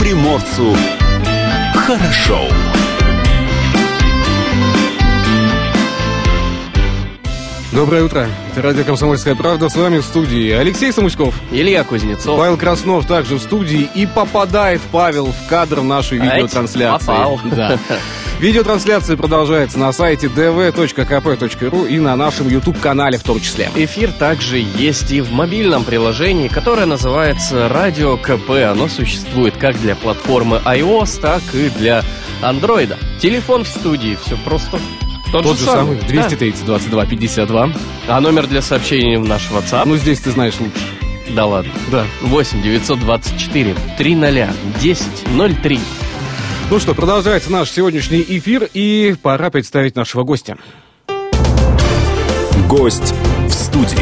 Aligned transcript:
приморцу 0.00 0.74
хорошо. 1.74 2.40
Доброе 7.70 8.04
утро. 8.04 8.26
Это 8.50 8.62
радио 8.62 8.82
«Комсомольская 8.84 9.34
правда». 9.34 9.68
С 9.68 9.76
вами 9.76 9.98
в 9.98 10.04
студии 10.04 10.50
Алексей 10.52 10.90
Самуськов. 10.90 11.34
Илья 11.52 11.84
Кузнецов. 11.84 12.38
Павел 12.38 12.56
Краснов 12.56 13.06
также 13.06 13.36
в 13.36 13.42
студии. 13.42 13.88
И 13.94 14.06
попадает 14.06 14.80
Павел 14.90 15.26
в 15.26 15.48
кадр 15.48 15.82
нашей 15.82 16.18
Ать, 16.18 16.34
видеотрансляции. 16.34 17.06
попал. 17.06 17.38
Да. 17.44 17.78
Видеотрансляция 18.40 19.18
продолжается 19.18 19.78
на 19.78 19.92
сайте 19.92 20.28
dv.kp.ru 20.28 21.86
и 21.86 21.98
на 21.98 22.16
нашем 22.16 22.48
YouTube-канале 22.48 23.18
в 23.18 23.22
том 23.22 23.38
числе. 23.38 23.68
Эфир 23.74 24.10
также 24.12 24.64
есть 24.78 25.12
и 25.12 25.20
в 25.20 25.30
мобильном 25.30 25.84
приложении, 25.84 26.48
которое 26.48 26.86
называется 26.86 27.68
Радио 27.68 28.16
КП. 28.16 28.50
Оно 28.70 28.88
существует 28.88 29.58
как 29.58 29.78
для 29.82 29.94
платформы 29.94 30.58
iOS, 30.64 31.20
так 31.20 31.42
и 31.52 31.68
для 31.68 32.02
Андроида. 32.40 32.96
Телефон 33.20 33.64
в 33.64 33.68
студии, 33.68 34.16
все 34.24 34.38
просто 34.38 34.78
тот, 35.30 35.42
Тот 35.42 35.58
же 35.58 35.66
самый, 35.66 35.98
Да. 36.00 36.06
230 36.06 36.64
22 36.64 37.04
52. 37.04 37.70
А 38.08 38.20
номер 38.22 38.46
для 38.46 38.62
сообщений 38.62 39.18
в 39.18 39.28
наш 39.28 39.50
WhatsApp? 39.50 39.82
Ну, 39.84 39.96
здесь 39.96 40.18
ты 40.20 40.30
знаешь 40.30 40.54
лучше. 40.58 40.80
да 41.28 41.44
ладно. 41.44 41.72
Да. 41.92 42.06
8 42.22 42.62
924 42.62 43.74
300 43.98 44.48
10 44.80 45.06
03. 45.62 45.80
Ну 46.70 46.78
что, 46.78 46.94
продолжается 46.94 47.50
наш 47.50 47.68
сегодняшний 47.68 48.22
эфир, 48.22 48.68
и 48.72 49.16
пора 49.20 49.50
представить 49.50 49.96
нашего 49.96 50.22
гостя. 50.22 50.56
Гость 52.68 53.12
в 53.48 53.50
студии. 53.50 53.98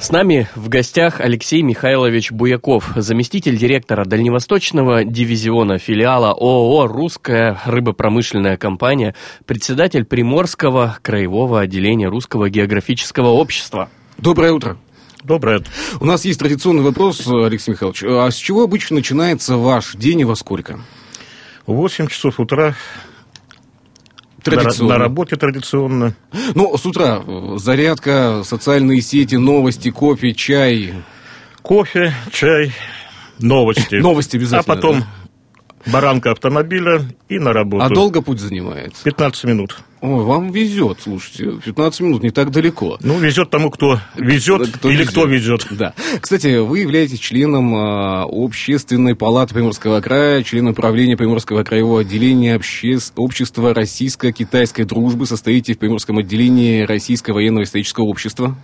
С 0.00 0.10
нами 0.10 0.48
в 0.56 0.68
гостях 0.68 1.20
Алексей 1.20 1.62
Михайлович 1.62 2.32
Буяков, 2.32 2.90
заместитель 2.96 3.56
директора 3.56 4.04
Дальневосточного 4.04 5.04
дивизиона 5.04 5.78
филиала 5.78 6.32
ООО 6.32 6.88
«Русская 6.88 7.60
рыбопромышленная 7.66 8.56
компания», 8.56 9.14
председатель 9.46 10.04
Приморского 10.04 10.98
краевого 11.02 11.60
отделения 11.60 12.08
Русского 12.08 12.50
географического 12.50 13.28
общества. 13.28 13.90
Доброе 14.18 14.50
утро. 14.50 14.76
Доброе. 15.30 15.62
У 16.00 16.04
нас 16.04 16.24
есть 16.24 16.40
традиционный 16.40 16.82
вопрос, 16.82 17.24
Алексей 17.28 17.70
Михайлович. 17.70 18.02
А 18.02 18.28
с 18.32 18.34
чего 18.34 18.64
обычно 18.64 18.96
начинается 18.96 19.56
ваш 19.56 19.94
день 19.94 20.22
и 20.22 20.24
во 20.24 20.34
сколько? 20.34 20.80
В 21.68 21.72
8 21.74 22.08
часов 22.08 22.40
утра 22.40 22.74
на, 24.38 24.42
Традиционно. 24.42 24.94
на 24.94 24.98
работе 24.98 25.36
традиционно. 25.36 26.16
Ну, 26.56 26.76
с 26.76 26.84
утра 26.84 27.22
э, 27.24 27.58
зарядка, 27.58 28.42
социальные 28.44 29.02
сети, 29.02 29.36
новости, 29.36 29.92
кофе, 29.92 30.34
чай. 30.34 30.94
Кофе, 31.62 32.12
чай, 32.32 32.72
новости. 33.38 33.94
Новости 34.02 34.36
обязательно, 34.36 34.72
А 34.72 34.76
потом 34.76 35.04
баранка 35.86 36.32
автомобиля 36.32 37.04
и 37.28 37.38
на 37.38 37.52
работу. 37.52 37.84
А 37.84 37.88
долго 37.88 38.20
путь 38.20 38.40
занимает? 38.40 38.96
15 39.04 39.44
минут. 39.44 39.78
Ой, 40.02 40.24
вам 40.24 40.50
везет, 40.50 41.00
слушайте, 41.02 41.60
15 41.62 42.00
минут 42.00 42.22
не 42.22 42.30
так 42.30 42.50
далеко. 42.50 42.96
Ну, 43.02 43.18
везет 43.18 43.50
тому, 43.50 43.70
кто 43.70 44.00
везет 44.16 44.66
Кто 44.72 44.88
или 44.88 44.98
везет. 45.00 45.10
кто 45.10 45.24
везет. 45.26 45.66
Да. 45.72 45.92
Кстати, 46.22 46.56
вы 46.56 46.78
являетесь 46.78 47.18
членом 47.18 47.74
а, 47.74 48.24
Общественной 48.26 49.14
палаты 49.14 49.52
Приморского 49.52 50.00
края, 50.00 50.42
членом 50.42 50.74
правления 50.74 51.18
Приморского 51.18 51.64
краевого 51.64 52.00
отделения 52.00 52.54
обще- 52.56 52.98
Общества 53.16 53.74
российско-китайской 53.74 54.84
дружбы, 54.84 55.26
состоите 55.26 55.74
в 55.74 55.78
Приморском 55.78 56.16
отделении 56.16 56.80
Российского 56.82 57.34
военного 57.34 57.64
исторического 57.64 58.04
общества. 58.04 58.56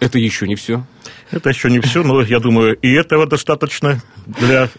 Это 0.00 0.18
еще 0.18 0.46
не 0.48 0.54
все. 0.54 0.86
Это 1.30 1.50
еще 1.50 1.70
не 1.70 1.80
все, 1.80 2.02
но 2.02 2.22
я 2.22 2.40
думаю, 2.40 2.76
и 2.80 2.88
этого 2.94 3.26
достаточно 3.26 4.00
для 4.26 4.70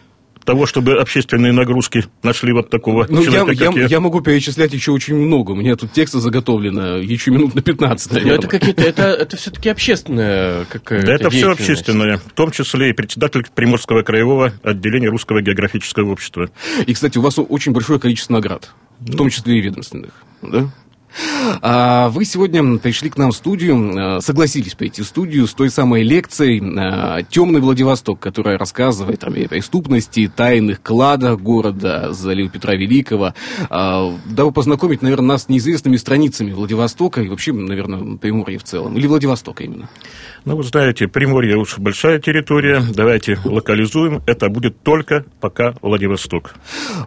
того, 0.45 0.65
чтобы 0.65 0.93
общественные 0.99 1.51
нагрузки 1.53 2.05
нашли 2.23 2.53
вот 2.53 2.69
такого 2.69 3.05
Ну, 3.09 3.21
я, 3.21 3.31
человека, 3.31 3.51
я, 3.51 3.67
как 3.67 3.75
я. 3.77 3.85
я 3.87 3.99
могу 3.99 4.21
перечислять 4.21 4.73
еще 4.73 4.91
очень 4.91 5.15
много. 5.15 5.51
У 5.51 5.55
меня 5.55 5.75
тут 5.75 5.91
текста 5.91 6.19
заготовлено 6.19 6.97
еще 6.97 7.31
минут 7.31 7.55
на 7.55 7.61
15, 7.61 8.11
Но 8.11 8.17
наверное. 8.17 8.37
это 8.39 8.47
какие-то, 8.47 8.81
это, 8.81 9.03
это 9.03 9.37
все-таки 9.37 9.69
общественная 9.69 10.65
какая-то 10.65 11.05
Да 11.05 11.13
это 11.13 11.29
все 11.29 11.51
общественное, 11.51 12.17
в 12.17 12.33
том 12.33 12.51
числе 12.51 12.89
и 12.89 12.93
председатель 12.93 13.45
Приморского 13.53 14.01
краевого 14.01 14.53
отделения 14.63 15.09
Русского 15.09 15.41
географического 15.41 16.11
общества. 16.11 16.49
И, 16.87 16.93
кстати, 16.93 17.17
у 17.17 17.21
вас 17.21 17.37
очень 17.37 17.71
большое 17.71 17.99
количество 17.99 18.33
наград, 18.33 18.69
в 18.99 19.15
том 19.15 19.29
числе 19.29 19.57
и 19.57 19.61
ведомственных. 19.61 20.11
Да? 20.41 20.69
А 21.61 22.09
вы 22.09 22.25
сегодня 22.25 22.77
пришли 22.77 23.09
к 23.09 23.17
нам 23.17 23.31
в 23.31 23.35
студию, 23.35 24.17
э, 24.17 24.21
согласились 24.21 24.75
прийти 24.75 25.01
в 25.01 25.05
студию 25.05 25.47
с 25.47 25.53
той 25.53 25.69
самой 25.69 26.03
лекцией 26.03 26.59
э, 26.59 27.23
«Темный 27.29 27.61
Владивосток», 27.61 28.19
которая 28.19 28.57
рассказывает 28.57 29.23
о 29.23 29.31
преступности, 29.31 30.31
тайных 30.33 30.81
кладах 30.81 31.39
города, 31.39 32.13
залива 32.13 32.49
Петра 32.49 32.75
Великого. 32.75 33.33
А, 33.69 34.13
Дабы 34.25 34.51
познакомить, 34.51 35.01
наверное, 35.01 35.29
нас 35.29 35.43
с 35.43 35.49
неизвестными 35.49 35.97
страницами 35.97 36.51
Владивостока 36.51 37.21
и 37.21 37.29
вообще, 37.29 37.53
наверное, 37.53 38.17
Приморья 38.17 38.59
в 38.59 38.63
целом. 38.63 38.97
Или 38.97 39.07
Владивостока 39.07 39.63
именно. 39.63 39.89
Ну, 40.45 40.55
вы 40.55 40.63
знаете, 40.63 41.07
Приморье 41.07 41.57
уж 41.57 41.77
большая 41.77 42.19
территория, 42.19 42.81
давайте 42.93 43.39
локализуем, 43.43 44.21
это 44.25 44.49
будет 44.49 44.81
только 44.83 45.25
пока 45.39 45.73
Владивосток. 45.81 46.55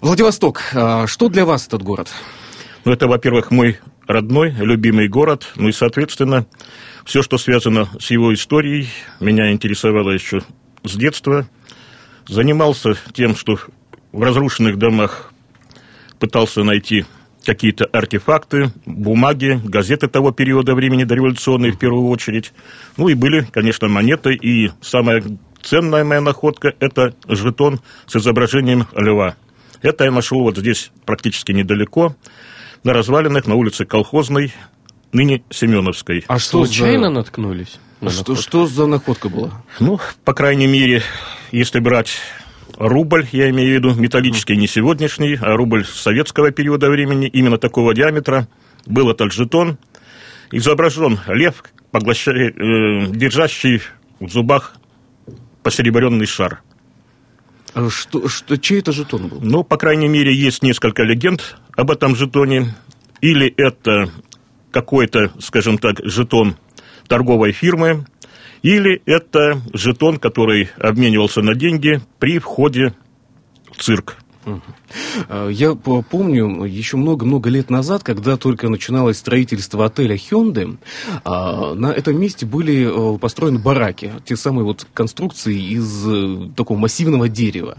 Владивосток, 0.01 0.63
а, 0.75 1.07
что 1.07 1.29
для 1.29 1.45
вас 1.45 1.67
этот 1.67 1.83
город? 1.83 2.09
Ну, 2.85 2.93
это, 2.93 3.07
во-первых, 3.07 3.51
мой 3.53 3.79
родной, 4.09 4.51
любимый 4.51 5.09
город, 5.09 5.53
ну 5.55 5.69
и, 5.69 5.73
соответственно, 5.73 6.47
все, 7.05 7.23
что 7.23 7.39
связано 7.39 7.89
с 8.01 8.11
его 8.11 8.35
историей, 8.35 8.89
меня 9.21 9.53
интересовало 9.53 10.11
еще 10.11 10.43
с 10.83 10.97
детства. 10.97 11.49
Занимался 12.27 12.95
тем, 13.13 13.37
что 13.37 13.59
в 14.11 14.23
разрушенных 14.23 14.79
домах 14.79 15.33
пытался 16.19 16.65
найти 16.65 17.05
какие-то 17.45 17.85
артефакты, 17.85 18.73
бумаги, 18.85 19.61
газеты 19.65 20.09
того 20.09 20.33
периода 20.33 20.75
времени, 20.75 21.05
дореволюционные 21.05 21.73
в 21.73 21.79
первую 21.79 22.09
очередь. 22.09 22.53
Ну 22.97 23.09
и 23.09 23.15
были, 23.15 23.47
конечно, 23.51 23.89
монеты, 23.89 24.35
и 24.35 24.71
самая 24.81 25.23
ценная 25.63 26.05
моя 26.05 26.21
находка– 26.21 26.75
это 26.81 27.15
жетон 27.29 27.81
с 28.07 28.17
изображением 28.17 28.87
льва. 28.95 29.37
Это 29.83 30.05
я 30.05 30.13
нашел 30.13 30.43
вот 30.43 30.59
здесь 30.59 30.93
практически 31.05 31.53
недалеко, 31.53 32.17
на 32.85 32.93
развалинах 32.93 33.47
на 33.47 33.55
улице 33.55 33.85
Колхозной, 33.85 34.53
ныне 35.13 35.43
Семеновской. 35.51 36.25
А 36.29 36.39
что 36.39 36.65
Случайно 36.65 37.09
за... 37.09 37.11
наткнулись? 37.15 37.79
на 38.01 38.11
Что, 38.11 38.33
находку? 38.33 38.43
что 38.43 38.67
за 38.67 38.87
находка 38.87 39.29
была? 39.29 39.63
Ну, 39.79 40.01
по 40.25 40.35
крайней 40.35 40.67
мере, 40.67 41.03
если 41.53 41.79
брать 41.79 42.19
рубль, 42.77 43.27
я 43.33 43.49
имею 43.51 43.71
в 43.71 43.75
виду 43.75 43.95
металлический, 44.01 44.57
не 44.57 44.67
сегодняшний, 44.67 45.39
а 45.41 45.57
рубль 45.57 45.85
советского 45.85 46.51
периода 46.51 46.91
времени, 46.91 47.29
именно 47.29 47.59
такого 47.59 47.95
диаметра, 47.95 48.49
был 48.87 49.11
этот 49.11 49.33
жетон. 49.33 49.79
Изображен 50.51 51.21
лев, 51.29 51.63
поглощая- 51.93 52.51
э, 52.51 53.07
держащий 53.13 53.83
в 54.19 54.29
зубах 54.29 54.75
посеребренный 55.63 56.27
шар. 56.27 56.61
А 57.75 57.89
Что, 57.89 58.29
что, 58.29 58.59
чей 58.59 58.81
это 58.81 58.93
жетон 58.93 59.29
был? 59.29 59.39
Ну, 59.41 59.65
по 59.65 59.77
крайней 59.77 60.09
мере, 60.09 60.35
есть 60.35 60.63
несколько 60.63 61.03
легенд 61.03 61.57
об 61.75 61.91
этом 61.91 62.15
жетоне. 62.15 62.75
Или 63.21 63.53
это 63.57 64.11
какой-то, 64.71 65.33
скажем 65.39 65.79
так, 65.79 66.01
жетон 66.05 66.57
торговой 67.07 67.53
фирмы, 67.53 68.05
или 68.63 69.03
это 69.07 69.61
жетон, 69.73 70.19
который 70.19 70.71
обменивался 70.79 71.41
на 71.43 71.55
деньги 71.55 72.01
при 72.19 72.39
входе 72.39 72.95
в 73.71 73.83
цирк. 73.83 74.17
А, 75.29 75.49
Я 75.49 75.75
по- 75.75 76.03
помню 76.03 76.65
еще 76.65 76.97
много-много 76.97 77.49
лет 77.51 77.71
назад, 77.71 78.03
когда 78.03 78.37
только 78.37 78.69
начиналось 78.69 79.19
строительство 79.19 79.87
отеля 79.87 80.17
Hyundai, 80.17 80.77
а, 81.25 81.75
на 81.75 81.87
этом 81.93 82.21
месте 82.21 82.47
были 82.47 83.15
э, 83.15 83.19
построены 83.19 83.59
бараки, 83.59 84.13
те 84.25 84.37
самые 84.37 84.65
вот 84.65 84.87
конструкции 84.95 85.57
из 85.75 86.05
э, 86.07 86.49
такого 86.57 86.79
массивного 86.79 87.29
дерева. 87.29 87.79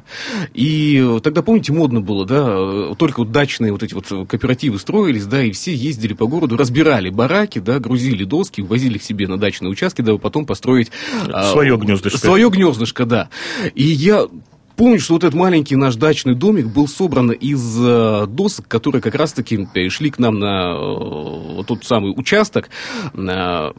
И 0.53 1.01
э, 1.03 1.19
тогда, 1.21 1.41
помните, 1.41 1.73
модно 1.73 2.01
было, 2.01 2.25
да, 2.25 2.45
э, 2.47 2.93
только 2.97 3.19
вот 3.19 3.31
дачные 3.31 3.71
вот 3.71 3.83
эти 3.83 3.93
вот 3.93 4.07
кооперативы 4.27 4.79
строились, 4.79 5.25
да, 5.25 5.43
и 5.43 5.51
все 5.51 5.73
ездили 5.73 6.13
по 6.13 6.27
городу, 6.27 6.57
разбирали 6.57 7.09
бараки, 7.09 7.59
да, 7.59 7.79
грузили 7.79 8.23
доски, 8.23 8.61
возили 8.61 8.95
их 8.95 9.03
себе 9.03 9.27
на 9.27 9.37
дачные 9.37 9.69
участки, 9.69 10.01
дабы 10.01 10.19
потом 10.19 10.45
построить... 10.45 10.91
Своё 11.51 11.77
гнездышко. 11.77 12.17
Свое 12.17 12.49
гнездышко, 12.49 13.05
да. 13.05 13.29
И 13.75 13.83
я 13.83 14.27
Помню, 14.83 14.99
что 14.99 15.13
вот 15.13 15.23
этот 15.23 15.33
маленький 15.33 15.77
наш 15.77 15.95
дачный 15.95 16.35
домик 16.35 16.65
был 16.65 16.89
собран 16.89 17.31
из 17.31 17.77
э, 17.79 18.25
досок, 18.27 18.67
которые 18.67 19.01
как 19.01 19.15
раз-таки 19.15 19.65
пришли 19.73 20.09
к 20.09 20.19
нам 20.19 20.39
на 20.39 20.75
э, 20.75 21.63
тот 21.65 21.85
самый 21.85 22.11
участок. 22.13 22.69
э, 23.13 23.71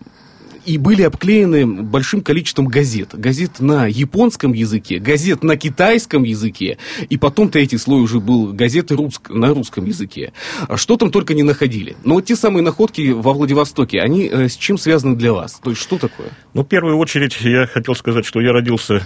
и 0.65 0.79
были 0.79 1.03
обклеены 1.03 1.67
большим 1.67 2.23
количеством 2.23 2.69
газет. 2.69 3.11
Газет 3.13 3.61
на 3.61 3.87
японском 3.87 4.55
языке, 4.55 4.99
газет 4.99 5.45
на 5.45 5.59
китайском 5.59 6.23
языке, 6.23 6.79
и 7.11 7.19
потом 7.19 7.51
третий 7.51 7.77
слой 7.77 8.01
уже 8.01 8.19
был 8.19 8.55
газеты 8.55 8.95
руск- 8.95 9.29
на 9.29 9.49
русском 9.49 9.85
языке. 9.85 10.33
А 10.69 10.79
Что 10.79 10.97
там 10.97 11.11
только 11.11 11.35
не 11.35 11.43
находили. 11.43 11.97
Но 12.03 12.15
вот 12.15 12.25
те 12.25 12.35
самые 12.35 12.63
находки 12.63 13.11
во 13.11 13.35
Владивостоке, 13.35 14.01
они 14.01 14.27
э, 14.27 14.49
с 14.49 14.57
чем 14.57 14.79
связаны 14.79 15.17
для 15.17 15.35
вас? 15.35 15.61
То 15.63 15.69
есть 15.69 15.83
что 15.83 15.99
такое? 15.99 16.29
Ну, 16.55 16.63
в 16.63 16.67
первую 16.67 16.97
очередь, 16.97 17.37
я 17.43 17.67
хотел 17.67 17.95
сказать, 17.95 18.25
что 18.25 18.41
я 18.41 18.53
родился 18.53 19.03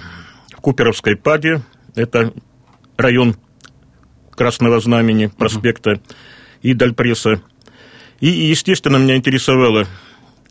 в 0.57 0.61
Куперовской 0.61 1.17
паде. 1.17 1.61
Это 1.95 2.33
район 2.97 3.37
Красного 4.31 4.81
Знамени, 4.81 5.27
проспекта 5.27 6.01
и 6.63 6.75
Дальпресса. 6.75 7.43
И, 8.21 8.29
естественно, 8.29 8.97
меня 8.97 9.17
интересовала 9.17 9.87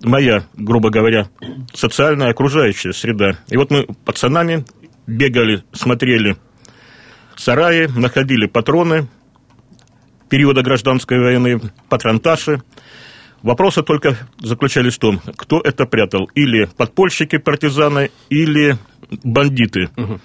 моя, 0.01 0.45
грубо 0.55 0.89
говоря, 0.89 1.29
социальная 1.73 2.29
окружающая 2.29 2.93
среда. 2.93 3.37
И 3.49 3.57
вот 3.57 3.71
мы 3.71 3.87
пацанами 4.05 4.65
бегали, 5.05 5.63
смотрели 5.71 6.37
сараи, 7.35 7.87
находили 7.87 8.47
патроны 8.47 9.07
периода 10.29 10.61
гражданской 10.61 11.19
войны, 11.19 11.61
патронташи. 11.89 12.61
Вопросы 13.41 13.83
только 13.83 14.17
заключались 14.41 14.95
в 14.95 14.99
том, 14.99 15.21
кто 15.35 15.61
это 15.61 15.85
прятал. 15.85 16.29
Или 16.35 16.65
подпольщики, 16.77 17.37
партизаны, 17.37 18.11
или 18.29 18.77
бандиты. 19.23 19.89
Угу. 19.95 20.19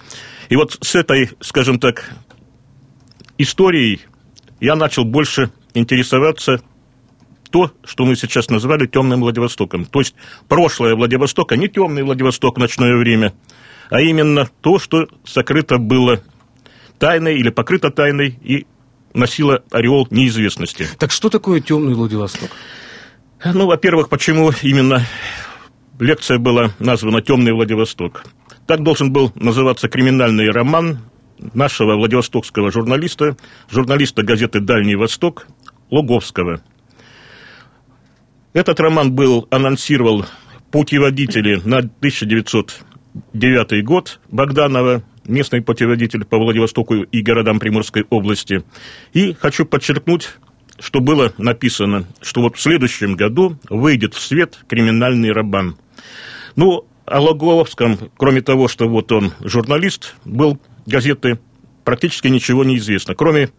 И 0.49 0.55
вот 0.55 0.77
с 0.81 0.95
этой, 0.95 1.31
скажем 1.39 1.79
так, 1.79 2.11
историей 3.37 4.01
я 4.59 4.75
начал 4.75 5.05
больше 5.05 5.51
интересоваться 5.73 6.61
то, 7.51 7.71
что 7.83 8.05
мы 8.05 8.15
сейчас 8.15 8.49
назвали 8.49 8.87
темным 8.87 9.21
Владивостоком. 9.21 9.85
То 9.85 9.99
есть 9.99 10.15
прошлое 10.47 10.95
Владивостока, 10.95 11.55
не 11.55 11.67
темный 11.67 12.03
Владивосток 12.03 12.57
в 12.57 12.59
ночное 12.59 12.95
время, 12.97 13.33
а 13.89 14.01
именно 14.01 14.49
то, 14.61 14.79
что 14.79 15.07
сокрыто 15.23 15.77
было 15.77 16.23
тайной 16.97 17.37
или 17.37 17.49
покрыто 17.49 17.91
тайной 17.91 18.39
и 18.41 18.65
носило 19.13 19.63
ореол 19.71 20.07
неизвестности. 20.09 20.87
Так 20.97 21.11
что 21.11 21.29
такое 21.29 21.59
темный 21.59 21.93
Владивосток? 21.93 22.49
Ну, 23.45 23.67
во-первых, 23.67 24.09
почему 24.09 24.51
именно 24.61 25.05
лекция 25.99 26.39
была 26.39 26.71
названа 26.79 27.21
«Темный 27.21 27.53
Владивосток». 27.53 28.25
Так 28.67 28.83
должен 28.83 29.11
был 29.11 29.31
называться 29.35 29.89
криминальный 29.89 30.49
роман 30.49 30.99
нашего 31.53 31.95
владивостокского 31.95 32.71
журналиста, 32.71 33.35
журналиста 33.69 34.23
газеты 34.23 34.59
«Дальний 34.59 34.95
Восток» 34.95 35.47
Луговского– 35.89 36.61
этот 38.53 38.79
роман 38.79 39.11
был 39.11 39.47
анонсировал 39.49 40.25
путеводители 40.69 41.59
на 41.65 41.79
1909 41.79 43.83
год 43.83 44.19
Богданова, 44.29 45.01
местный 45.25 45.63
путеводитель 45.63 46.23
по 46.23 46.37
Владивостоку 46.37 46.97
и 46.97 47.21
городам 47.23 47.59
Приморской 47.59 48.05
области. 48.11 48.63
И 49.13 49.33
хочу 49.33 49.65
подчеркнуть, 49.65 50.29
что 50.79 50.99
было 50.99 51.33
написано, 51.39 52.05
что 52.21 52.41
вот 52.41 52.57
в 52.57 52.61
следующем 52.61 53.15
году 53.15 53.57
выйдет 53.71 54.13
в 54.13 54.21
свет 54.21 54.59
криминальный 54.67 55.31
роман. 55.31 55.75
Ну, 56.55 56.85
о 57.05 57.19
Логовском, 57.19 57.97
кроме 58.17 58.41
того, 58.41 58.67
что 58.67 58.87
вот 58.87 59.11
он 59.11 59.33
журналист, 59.41 60.15
был 60.25 60.59
газеты, 60.85 61.39
практически 61.83 62.27
ничего 62.27 62.63
не 62.63 62.77
известно. 62.77 63.15
Кроме 63.15 63.49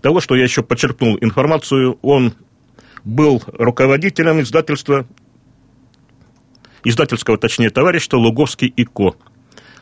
того, 0.00 0.20
что 0.20 0.34
я 0.34 0.44
еще 0.44 0.62
подчеркнул 0.62 1.18
информацию, 1.20 1.98
он 2.02 2.34
был 3.04 3.42
руководителем 3.46 4.40
издательства, 4.40 5.06
издательского, 6.82 7.38
точнее, 7.38 7.70
товарищества 7.70 8.16
Луговский 8.16 8.68
и 8.68 8.84
Ко. 8.84 9.14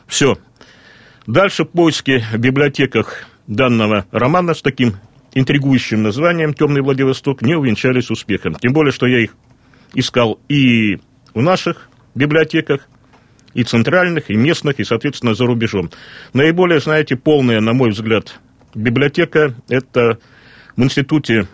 Все. 0.07 0.37
Дальше 1.25 1.63
поиски 1.65 2.23
в 2.33 2.37
библиотеках 2.37 3.25
данного 3.47 4.05
романа 4.11 4.53
с 4.53 4.61
таким 4.61 4.95
интригующим 5.33 6.03
названием 6.03 6.53
«Темный 6.53 6.81
Владивосток» 6.81 7.41
не 7.41 7.55
увенчались 7.55 8.11
успехом. 8.11 8.55
Тем 8.55 8.73
более, 8.73 8.91
что 8.91 9.07
я 9.07 9.19
их 9.19 9.35
искал 9.93 10.39
и 10.49 10.99
в 11.33 11.41
наших 11.41 11.89
библиотеках, 12.13 12.87
и 13.53 13.63
центральных, 13.63 14.29
и 14.29 14.35
местных, 14.35 14.79
и, 14.79 14.83
соответственно, 14.83 15.33
за 15.33 15.45
рубежом. 15.45 15.89
Наиболее, 16.33 16.79
знаете, 16.79 17.15
полная, 17.15 17.61
на 17.61 17.73
мой 17.73 17.91
взгляд, 17.91 18.39
библиотека– 18.75 19.53
это 19.69 20.19
в 20.75 20.83
Институте 20.83 21.47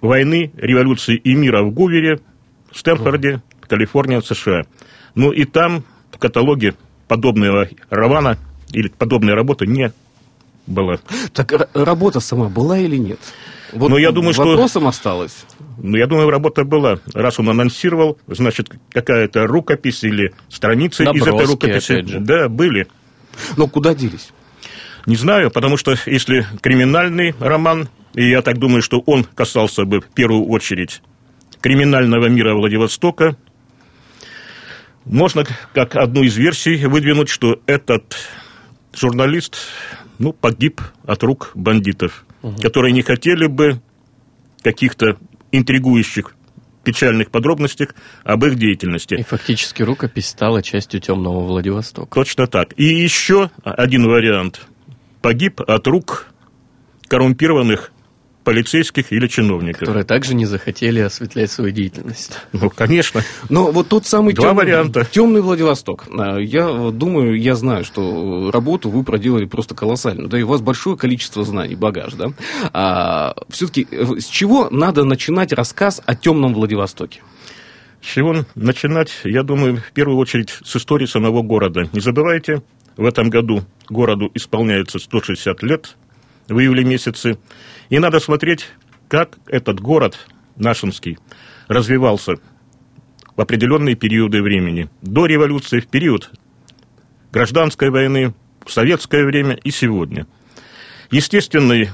войны, 0.00 0.52
революции 0.56 1.16
и 1.16 1.34
мира 1.34 1.62
в 1.62 1.70
Гувере, 1.70 2.20
в 2.70 2.78
Стэнфорде, 2.78 3.42
Калифорния, 3.60 4.20
США. 4.20 4.64
Ну 5.14 5.32
и 5.32 5.44
там 5.44 5.84
в 6.12 6.18
каталоге 6.18 6.74
подобного 7.08 7.68
романа 7.90 8.38
или 8.72 8.88
подобной 8.88 9.34
работы 9.34 9.66
не 9.66 9.92
было. 10.66 11.00
Так 11.32 11.52
работа 11.74 12.20
сама 12.20 12.48
была 12.48 12.78
или 12.78 12.96
нет? 12.96 13.18
Вот 13.72 13.88
Но 13.88 13.96
ну, 13.96 13.98
я 13.98 14.12
думаю, 14.12 14.34
вопросом 14.34 14.82
что... 14.82 14.88
осталось. 14.88 15.44
Ну, 15.78 15.96
я 15.96 16.06
думаю, 16.06 16.30
работа 16.30 16.64
была. 16.64 16.98
Раз 17.12 17.38
он 17.38 17.50
анонсировал, 17.50 18.18
значит, 18.26 18.70
какая-то 18.90 19.46
рукопись 19.46 20.04
или 20.04 20.32
страницы 20.48 21.04
Наброски, 21.04 21.28
из 21.28 21.34
этой 21.34 21.46
рукописи. 21.46 22.04
Да, 22.18 22.48
были. 22.48 22.86
Но 23.56 23.66
куда 23.66 23.94
делись? 23.94 24.30
Не 25.06 25.16
знаю, 25.16 25.50
потому 25.50 25.76
что 25.76 25.94
если 26.06 26.46
криминальный 26.60 27.34
роман, 27.38 27.88
и 28.14 28.28
я 28.28 28.42
так 28.42 28.58
думаю, 28.58 28.82
что 28.82 29.00
он 29.06 29.24
касался 29.24 29.84
бы 29.84 30.00
в 30.00 30.06
первую 30.06 30.46
очередь 30.46 31.02
криминального 31.60 32.26
мира 32.26 32.54
Владивостока. 32.54 33.36
Можно 35.04 35.44
как 35.72 35.96
одну 35.96 36.22
из 36.22 36.36
версий 36.36 36.86
выдвинуть, 36.86 37.28
что 37.28 37.60
этот 37.66 38.16
журналист 38.94 39.56
ну, 40.18 40.32
погиб 40.32 40.80
от 41.04 41.22
рук 41.22 41.52
бандитов, 41.54 42.24
угу. 42.42 42.60
которые 42.60 42.92
не 42.92 43.02
хотели 43.02 43.46
бы 43.46 43.80
каких-то 44.62 45.16
интригующих 45.52 46.34
печальных 46.86 47.30
подробностях 47.30 47.94
об 48.22 48.44
их 48.44 48.54
деятельности. 48.54 49.14
И 49.14 49.22
фактически 49.22 49.82
рукопись 49.82 50.28
стала 50.28 50.62
частью 50.62 51.00
темного 51.00 51.40
Владивостока. 51.40 52.14
Точно 52.14 52.46
так. 52.46 52.78
И 52.78 52.84
еще 52.84 53.50
один 53.64 54.06
вариант. 54.06 54.66
Погиб 55.20 55.60
от 55.60 55.86
рук 55.88 56.28
коррумпированных 57.08 57.90
полицейских 58.46 59.10
или 59.10 59.26
чиновников. 59.26 59.80
Которые 59.80 60.04
также 60.04 60.36
не 60.36 60.46
захотели 60.46 61.00
осветлять 61.00 61.50
свою 61.50 61.72
деятельность. 61.72 62.38
Ну, 62.52 62.70
конечно. 62.70 63.22
Но 63.48 63.72
вот 63.72 63.88
тот 63.88 64.06
самый 64.06 64.34
Два 64.34 64.50
темный, 64.50 64.64
варианта. 64.64 65.04
темный 65.04 65.40
Владивосток. 65.40 66.04
А, 66.16 66.38
я 66.38 66.68
думаю, 66.92 67.40
я 67.40 67.56
знаю, 67.56 67.84
что 67.84 68.52
работу 68.52 68.88
вы 68.88 69.02
проделали 69.02 69.46
просто 69.46 69.74
колоссально. 69.74 70.28
Да, 70.28 70.38
и 70.38 70.42
у 70.42 70.46
вас 70.46 70.60
большое 70.60 70.96
количество 70.96 71.42
знаний, 71.44 71.74
багаж, 71.74 72.14
да? 72.14 72.34
А, 72.72 73.34
все-таки 73.48 73.88
э, 73.90 74.20
с 74.20 74.26
чего 74.26 74.68
надо 74.70 75.02
начинать 75.02 75.52
рассказ 75.52 76.00
о 76.06 76.14
темном 76.14 76.54
Владивостоке? 76.54 77.22
С 78.00 78.06
чего 78.06 78.44
начинать? 78.54 79.10
Я 79.24 79.42
думаю, 79.42 79.78
в 79.78 79.90
первую 79.90 80.18
очередь 80.18 80.50
с 80.50 80.76
истории 80.76 81.06
самого 81.06 81.42
города. 81.42 81.88
Не 81.92 82.00
забывайте, 82.00 82.62
в 82.96 83.04
этом 83.04 83.28
году 83.28 83.64
городу 83.88 84.30
исполняется 84.34 85.00
160 85.00 85.64
лет 85.64 85.96
в 86.48 86.58
июле 86.60 86.84
месяце. 86.84 87.38
И 87.88 87.98
надо 87.98 88.20
смотреть, 88.20 88.68
как 89.08 89.38
этот 89.46 89.80
город, 89.80 90.26
Нашинский, 90.56 91.18
развивался 91.68 92.34
в 93.36 93.40
определенные 93.40 93.94
периоды 93.94 94.42
времени. 94.42 94.88
До 95.02 95.26
революции, 95.26 95.80
в 95.80 95.88
период 95.88 96.30
гражданской 97.32 97.90
войны, 97.90 98.34
в 98.64 98.72
советское 98.72 99.24
время 99.24 99.54
и 99.62 99.70
сегодня. 99.70 100.26
Естественной 101.10 101.90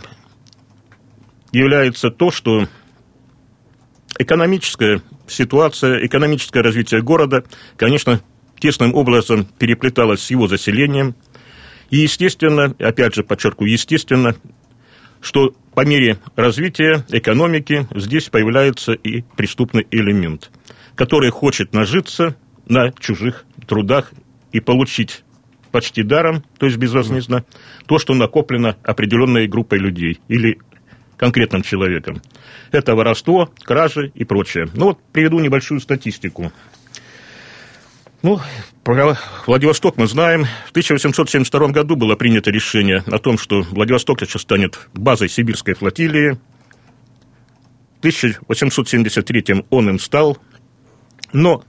является 1.50 2.10
то, 2.10 2.30
что 2.30 2.68
экономическая 4.18 5.02
ситуация, 5.26 6.06
экономическое 6.06 6.62
развитие 6.62 7.02
города, 7.02 7.44
конечно, 7.76 8.20
тесным 8.58 8.94
образом 8.94 9.44
переплеталось 9.58 10.22
с 10.22 10.30
его 10.30 10.46
заселением. 10.46 11.14
И, 11.90 11.98
естественно, 11.98 12.74
опять 12.78 13.14
же 13.14 13.22
подчеркиваю, 13.24 13.70
естественно, 13.70 14.36
что 15.20 15.54
по 15.74 15.86
мере 15.86 16.18
развития 16.36 17.04
экономики 17.10 17.86
здесь 17.94 18.28
появляется 18.28 18.92
и 18.92 19.22
преступный 19.36 19.86
элемент, 19.90 20.50
который 20.94 21.30
хочет 21.30 21.72
нажиться 21.72 22.36
на 22.66 22.92
чужих 22.92 23.44
трудах 23.66 24.12
и 24.52 24.60
получить 24.60 25.24
почти 25.70 26.02
даром, 26.02 26.44
то 26.58 26.66
есть 26.66 26.78
безвозмездно, 26.78 27.44
то, 27.86 27.98
что 27.98 28.14
накоплено 28.14 28.76
определенной 28.82 29.48
группой 29.48 29.78
людей 29.78 30.20
или 30.28 30.58
конкретным 31.16 31.62
человеком. 31.62 32.20
Это 32.70 32.94
воровство, 32.94 33.50
кражи 33.64 34.10
и 34.14 34.24
прочее. 34.24 34.68
Ну 34.74 34.86
вот 34.86 34.98
приведу 35.12 35.38
небольшую 35.38 35.80
статистику. 35.80 36.52
Ну, 38.22 38.40
про 38.84 39.16
Владивосток 39.46 39.96
мы 39.96 40.06
знаем. 40.06 40.44
В 40.66 40.70
1872 40.70 41.68
году 41.68 41.96
было 41.96 42.16
принято 42.16 42.50
решение 42.50 43.02
о 43.06 43.18
том, 43.18 43.38
что 43.38 43.62
Владивосток 43.62 44.20
сейчас 44.20 44.42
станет 44.42 44.88
базой 44.92 45.28
сибирской 45.28 45.74
флотилии. 45.74 46.38
В 47.96 47.98
1873 48.00 49.64
он 49.70 49.90
им 49.90 49.98
стал. 49.98 50.38
Но 51.32 51.64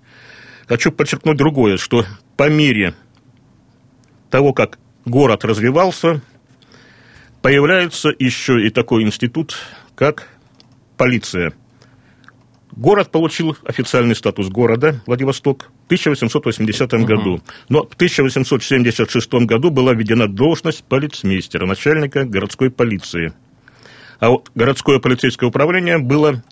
хочу 0.67 0.91
подчеркнуть 0.91 1.38
другое, 1.38 1.77
что 1.77 2.05
по 2.36 2.50
мере 2.50 2.96
того, 4.32 4.53
как 4.53 4.79
город 5.05 5.46
развивался, 5.46 6.22
появляется 7.41 8.10
еще 8.17 8.65
и 8.65 8.72
такой 8.72 9.03
институт, 9.03 9.55
как 9.96 10.29
полиция. 10.98 11.53
Город 12.75 13.11
получил 13.11 13.55
официальный 13.65 14.15
статус 14.15 14.49
города 14.49 15.01
Владивосток 15.05 15.69
в 15.83 15.85
1880 15.85 16.91
году. 17.05 17.41
Но 17.69 17.83
в 17.83 17.93
1876 17.93 19.33
году 19.45 19.69
была 19.69 19.93
введена 19.93 20.27
должность 20.27 20.83
полицмейстера, 20.83 21.67
начальника 21.67 22.25
городской 22.25 22.71
полиции. 22.71 23.33
А 24.19 24.29
вот 24.29 24.49
городское 24.55 24.99
полицейское 24.99 25.47
управление 25.47 25.99
было 25.99 26.43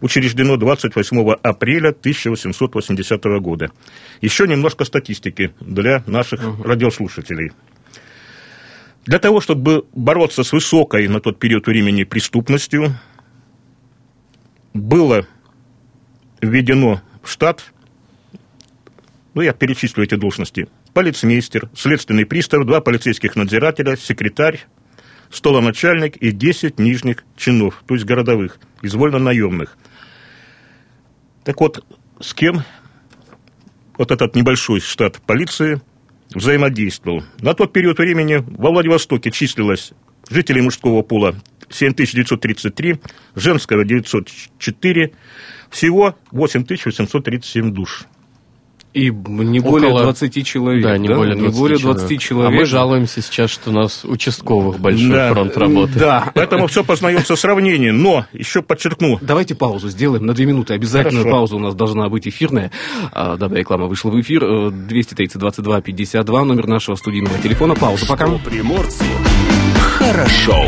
учреждено 0.00 0.56
28 0.56 1.32
апреля 1.42 1.90
1880 1.90 3.24
года. 3.40 3.70
Еще 4.20 4.48
немножко 4.48 4.84
статистики 4.84 5.52
для 5.60 6.02
наших 6.06 6.40
угу. 6.42 6.62
радиослушателей. 6.64 7.52
Для 9.06 9.18
того, 9.18 9.40
чтобы 9.40 9.84
бороться 9.94 10.42
с 10.42 10.52
высокой 10.52 11.06
на 11.06 11.20
тот 11.20 11.38
период 11.38 11.66
времени 11.66 12.04
преступностью, 12.04 12.94
было 14.74 15.26
введено 16.40 17.02
в 17.22 17.30
штат, 17.30 17.72
ну, 19.34 19.42
я 19.42 19.52
перечислю 19.52 20.04
эти 20.04 20.16
должности, 20.16 20.68
полицмейстер, 20.92 21.70
следственный 21.74 22.26
пристав, 22.26 22.66
два 22.66 22.80
полицейских 22.80 23.36
надзирателя, 23.36 23.96
секретарь, 23.96 24.66
столоначальник 25.30 26.16
и 26.16 26.32
10 26.32 26.78
нижних 26.78 27.24
чинов, 27.36 27.82
то 27.86 27.94
есть 27.94 28.06
городовых, 28.06 28.58
из 28.82 28.94
вольно-наемных. 28.94 29.76
Так 31.44 31.60
вот, 31.60 31.84
с 32.20 32.34
кем 32.34 32.64
вот 33.96 34.10
этот 34.10 34.34
небольшой 34.34 34.80
штат 34.80 35.20
полиции 35.22 35.80
взаимодействовал? 36.34 37.22
На 37.40 37.54
тот 37.54 37.72
период 37.72 37.98
времени 37.98 38.44
во 38.46 38.70
Владивостоке 38.70 39.30
числилось 39.30 39.92
жителей 40.28 40.62
мужского 40.62 41.02
пола 41.02 41.36
7933, 41.70 43.00
женского 43.34 43.84
904, 43.84 45.12
всего 45.70 46.16
8837 46.32 47.72
душ. 47.72 48.06
И 48.92 49.10
не 49.10 49.60
более 49.60 49.90
Около... 49.90 50.02
20 50.02 50.44
человек. 50.44 50.82
Да, 50.82 50.98
не 50.98 51.06
да? 51.06 51.14
более 51.14 51.36
20, 51.36 51.54
не 51.54 51.60
более 51.60 51.78
20 51.78 52.00
человек. 52.00 52.22
человек. 52.22 52.52
А 52.52 52.56
мы 52.56 52.64
жалуемся 52.64 53.22
сейчас, 53.22 53.50
что 53.50 53.70
у 53.70 53.72
нас 53.72 54.04
участковых 54.04 54.80
большой 54.80 55.10
да. 55.10 55.32
фронт 55.32 55.56
работы. 55.56 55.92
Да. 55.96 56.30
Поэтому 56.34 56.66
все 56.66 56.82
познается 56.82 57.36
сравнение. 57.36 57.92
Но, 57.92 58.26
еще 58.32 58.62
подчеркну. 58.62 59.18
Давайте 59.20 59.54
паузу 59.54 59.88
сделаем 59.88 60.26
на 60.26 60.34
две 60.34 60.46
минуты. 60.46 60.74
Обязательно 60.74 61.20
Хорошо. 61.20 61.36
пауза 61.36 61.56
у 61.56 61.60
нас 61.60 61.76
должна 61.76 62.08
быть 62.08 62.26
эфирная. 62.26 62.72
А, 63.12 63.36
дабы 63.36 63.58
реклама 63.58 63.86
вышла 63.86 64.10
в 64.10 64.20
эфир. 64.20 64.72
230 64.72 65.38
22 65.38 65.80
52, 65.82 66.44
номер 66.44 66.66
нашего 66.66 66.96
студийного 66.96 67.38
телефона. 67.38 67.76
Пауза 67.76 68.06
пока. 68.06 68.26
Что 68.26 68.38
приморцу 68.38 69.04
хорошо. 70.00 70.64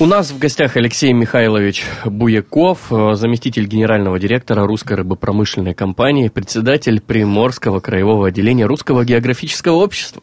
У 0.00 0.06
нас 0.06 0.30
в 0.30 0.38
гостях 0.38 0.78
Алексей 0.78 1.12
Михайлович 1.12 1.84
Буяков, 2.06 2.90
э, 2.90 3.16
заместитель 3.16 3.66
генерального 3.66 4.18
директора 4.18 4.66
русской 4.66 4.94
рыбопромышленной 4.94 5.74
компании, 5.74 6.28
председатель 6.28 7.02
Приморского 7.02 7.80
краевого 7.80 8.28
отделения 8.28 8.64
Русского 8.64 9.04
географического 9.04 9.76
общества. 9.76 10.22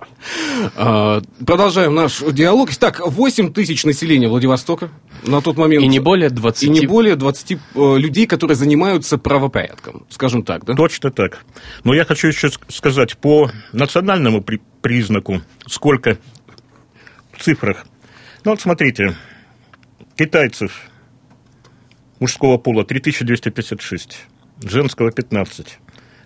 А, 0.76 1.22
продолжаем 1.46 1.94
наш 1.94 2.22
диалог. 2.22 2.74
Так, 2.76 3.02
8 3.06 3.54
тысяч 3.54 3.86
населения 3.86 4.28
Владивостока 4.28 4.90
на 5.24 5.42
тот 5.42 5.58
момент. 5.58 5.84
И 5.84 5.88
не 5.88 6.00
более 6.00 6.32
20... 6.32 6.64
И 6.64 6.70
не 6.70 6.88
более 6.88 7.16
20 7.16 7.52
э, 7.52 7.58
людей, 7.98 8.26
которые 8.26 8.56
занимаются 8.56 9.20
правопорядком, 9.20 10.08
скажем 10.10 10.42
так, 10.42 10.66
да? 10.66 10.74
Точно 10.74 11.12
так. 11.12 11.46
Но 11.84 11.94
я 11.94 12.04
хочу 12.04 12.30
еще 12.30 12.50
сказать 12.68 13.16
по 13.16 13.52
национальному 13.74 14.42
при 14.42 14.60
признаку, 14.82 15.42
сколько 15.68 16.18
в 17.38 17.44
цифрах. 17.44 17.86
Ну 18.44 18.51
вот 18.51 18.62
смотрите, 18.62 19.15
Китайцев 20.15 20.89
мужского 22.20 22.58
пола 22.58 22.84
3256, 22.86 24.25
женского 24.63 25.12
15. 25.12 25.79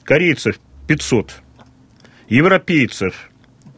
Корейцев 0.04 0.60
500. 0.88 1.42
Европейцев 2.30 3.30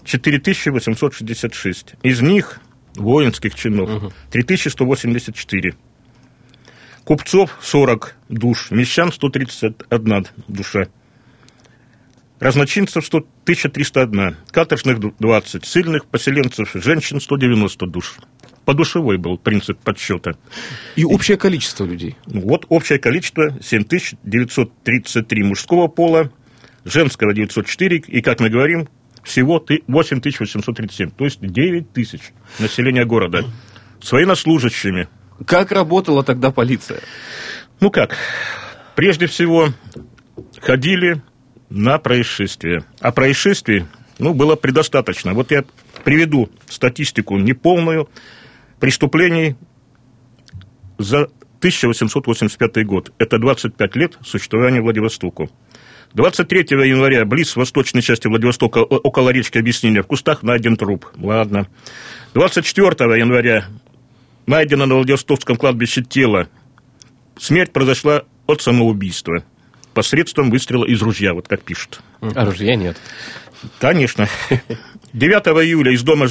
4866. 0.03 1.95
Из 2.03 2.21
них 2.21 2.59
воинских 2.95 3.55
чинов 3.55 4.13
3184. 4.31 5.75
Купцов 7.03 7.57
40 7.61 8.15
душ, 8.29 8.71
мещан 8.71 9.11
131 9.11 10.27
душа. 10.47 10.87
Разночинцев 12.43 13.05
100, 13.05 13.17
1301, 13.43 14.35
каторжных 14.51 14.99
20, 15.17 15.65
сильных 15.65 16.05
поселенцев, 16.05 16.71
женщин 16.73 17.21
190 17.21 17.87
душ 17.87 18.17
подушевой 18.65 19.17
был 19.17 19.37
принцип 19.37 19.79
подсчета. 19.79 20.35
И 20.97 21.05
общее 21.05 21.37
количество 21.37 21.85
людей? 21.85 22.17
Вот 22.25 22.65
общее 22.67 22.99
количество 22.99 23.57
7933 23.61 25.43
мужского 25.43 25.87
пола, 25.87 26.33
женского 26.83 27.33
904, 27.33 28.03
и, 28.07 28.21
как 28.21 28.41
мы 28.41 28.49
говорим, 28.49 28.89
всего 29.23 29.63
8837, 29.87 31.11
то 31.11 31.23
есть 31.23 31.39
9 31.39 31.93
тысяч 31.93 32.33
населения 32.59 33.05
города 33.05 33.45
с 34.01 34.11
военнослужащими. 34.11 35.07
Как 35.47 35.71
работала 35.71 36.25
тогда 36.25 36.51
полиция? 36.51 36.99
Ну 37.79 37.89
как, 37.89 38.17
прежде 38.95 39.27
всего 39.27 39.69
ходили 40.59 41.21
на 41.73 41.97
происшествие. 41.97 42.83
А 42.99 43.11
происшествий 43.11 43.85
ну, 44.19 44.33
было 44.33 44.55
предостаточно. 44.55 45.33
Вот 45.33 45.51
я 45.51 45.65
приведу 46.03 46.49
статистику 46.69 47.37
неполную 47.37 48.09
преступлений 48.79 49.55
за 50.99 51.23
1885 51.59 52.85
год. 52.85 53.11
Это 53.17 53.39
25 53.39 53.95
лет 53.95 54.17
существования 54.23 54.81
Владивостоку. 54.81 55.49
23 56.13 56.59
января 56.87 57.25
близ 57.25 57.55
восточной 57.55 58.03
части 58.03 58.27
Владивостока, 58.27 58.79
около 58.79 59.31
речки 59.31 59.57
Объяснения, 59.57 60.03
в 60.03 60.07
кустах 60.07 60.43
найден 60.43 60.77
труп. 60.77 61.07
Ладно. 61.17 61.67
24 62.35 63.19
января 63.19 63.65
найдено 64.45 64.85
на 64.85 64.95
Владивостокском 64.95 65.57
кладбище 65.57 66.03
тело. 66.03 66.47
Смерть 67.39 67.73
произошла 67.73 68.25
от 68.45 68.61
самоубийства 68.61 69.43
посредством 69.93 70.49
выстрела 70.49 70.85
из 70.85 71.01
ружья, 71.01 71.33
вот 71.33 71.47
как 71.47 71.61
пишут. 71.61 72.01
А 72.21 72.45
ружья 72.45 72.75
нет. 72.75 72.97
Конечно. 73.79 74.27
9 75.13 75.47
июля 75.63 75.91
из 75.91 76.03
дома 76.03 76.27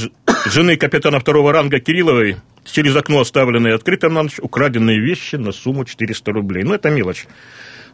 жены 0.46 0.76
капитана 0.76 1.20
второго 1.20 1.52
ранга 1.52 1.80
Кирилловой 1.80 2.36
через 2.64 2.94
окно, 2.96 3.20
оставленное 3.20 3.74
открытым 3.74 4.14
на 4.14 4.24
ночь, 4.24 4.38
украденные 4.40 5.00
вещи 5.00 5.36
на 5.36 5.52
сумму 5.52 5.84
400 5.84 6.32
рублей. 6.32 6.64
Ну, 6.64 6.74
это 6.74 6.90
мелочь. 6.90 7.26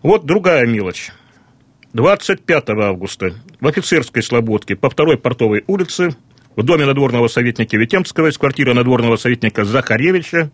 Вот 0.02 0.24
другая 0.26 0.66
мелочь. 0.66 1.10
25 1.92 2.70
августа 2.70 3.34
в 3.60 3.66
офицерской 3.66 4.22
слободке 4.22 4.76
по 4.76 4.90
второй 4.90 5.16
портовой 5.16 5.64
улице 5.66 6.16
в 6.54 6.62
доме 6.62 6.84
надворного 6.84 7.28
советника 7.28 7.76
Витемского 7.76 8.28
из 8.28 8.36
квартиры 8.36 8.74
надворного 8.74 9.16
советника 9.16 9.64
Захаревича 9.64 10.50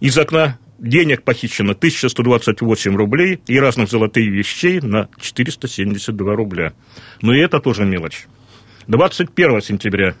из 0.00 0.18
окна 0.18 0.58
денег 0.78 1.22
похищено 1.22 1.72
1128 1.72 2.96
рублей 2.96 3.40
и 3.46 3.58
разных 3.58 3.90
золотых 3.90 4.26
вещей 4.26 4.80
на 4.80 5.08
472 5.20 6.34
рубля. 6.34 6.72
Но 7.22 7.34
и 7.34 7.40
это 7.40 7.60
тоже 7.60 7.84
мелочь. 7.84 8.26
21 8.88 9.60
сентября 9.62 10.14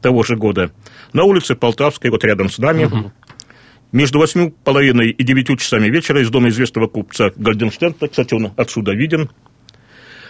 того 0.00 0.22
же 0.22 0.36
года 0.36 0.72
на 1.12 1.24
улице 1.24 1.54
Полтавской, 1.54 2.10
вот 2.10 2.24
рядом 2.24 2.48
с 2.48 2.58
нами, 2.58 2.84
угу. 2.84 3.12
между 3.92 4.18
восьми 4.18 4.52
половиной 4.64 5.10
и 5.10 5.22
девятью 5.22 5.56
часами 5.56 5.88
вечера 5.88 6.20
из 6.20 6.30
дома 6.30 6.48
известного 6.48 6.86
купца 6.86 7.30
Гальденштерна, 7.36 8.08
кстати, 8.08 8.34
он 8.34 8.52
отсюда 8.56 8.92
виден, 8.92 9.30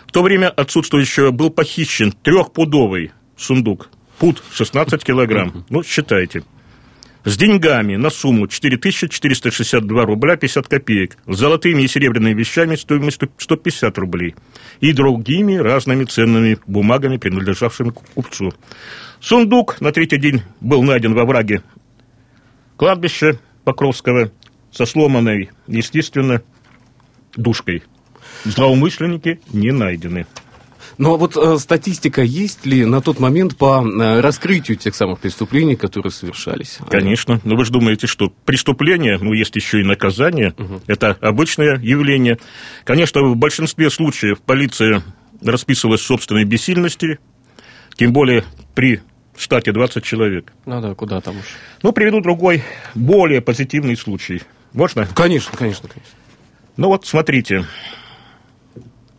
в 0.06 0.12
то 0.12 0.22
время 0.22 0.48
отсутствующего 0.48 1.30
был 1.30 1.50
похищен 1.50 2.12
трехпудовый 2.12 3.12
сундук, 3.36 3.90
пуд 4.18 4.42
16 4.52 5.04
килограмм. 5.04 5.64
Ну, 5.68 5.82
считайте– 5.82 6.42
с 7.28 7.36
деньгами 7.36 7.96
на 7.96 8.08
сумму 8.08 8.46
4462 8.46 10.04
рубля 10.06 10.36
50 10.36 10.66
копеек, 10.66 11.18
с 11.26 11.36
золотыми 11.36 11.82
и 11.82 11.86
серебряными 11.86 12.32
вещами 12.32 12.74
стоимостью 12.74 13.30
150 13.36 13.98
рублей 13.98 14.34
и 14.80 14.92
другими 14.94 15.56
разными 15.56 16.04
ценными 16.04 16.56
бумагами, 16.66 17.18
принадлежавшими 17.18 17.90
купцу. 18.14 18.54
Сундук 19.20 19.78
на 19.82 19.92
третий 19.92 20.16
день 20.16 20.42
был 20.62 20.82
найден 20.82 21.12
во 21.12 21.26
враге 21.26 21.62
кладбища 22.78 23.38
Покровского 23.62 24.32
со 24.72 24.86
сломанной, 24.86 25.50
естественно, 25.66 26.40
душкой. 27.36 27.82
Злоумышленники 28.44 29.40
не 29.52 29.70
найдены. 29.70 30.26
Но 30.98 31.16
вот 31.16 31.36
э, 31.36 31.58
статистика 31.58 32.22
есть 32.22 32.66
ли 32.66 32.84
на 32.84 33.00
тот 33.00 33.20
момент 33.20 33.56
по 33.56 33.84
э, 33.84 34.20
раскрытию 34.20 34.76
тех 34.76 34.94
самых 34.96 35.20
преступлений, 35.20 35.76
которые 35.76 36.10
совершались? 36.10 36.78
Конечно. 36.90 37.40
Но 37.44 37.56
вы 37.56 37.64
же 37.64 37.72
думаете, 37.72 38.08
что 38.08 38.32
преступление, 38.44 39.16
ну, 39.18 39.32
есть 39.32 39.54
еще 39.54 39.80
и 39.80 39.84
наказание, 39.84 40.54
угу. 40.58 40.80
это 40.88 41.16
обычное 41.20 41.78
явление. 41.78 42.38
Конечно, 42.84 43.22
в 43.22 43.36
большинстве 43.36 43.90
случаев 43.90 44.40
полиция 44.40 45.02
расписывалась 45.40 46.00
в 46.00 46.04
собственной 46.04 46.44
бессильности, 46.44 47.20
тем 47.96 48.12
более 48.12 48.44
при 48.74 49.00
штате 49.36 49.72
20 49.72 50.02
человек. 50.02 50.52
Ну 50.66 50.80
да, 50.80 50.94
куда 50.94 51.20
там 51.20 51.38
уж. 51.38 51.44
Ну, 51.82 51.92
приведу 51.92 52.20
другой, 52.20 52.64
более 52.96 53.40
позитивный 53.40 53.96
случай. 53.96 54.42
Можно? 54.72 55.06
Конечно, 55.14 55.56
конечно, 55.56 55.88
конечно. 55.88 56.16
Ну 56.76 56.88
вот, 56.88 57.06
смотрите. 57.06 57.64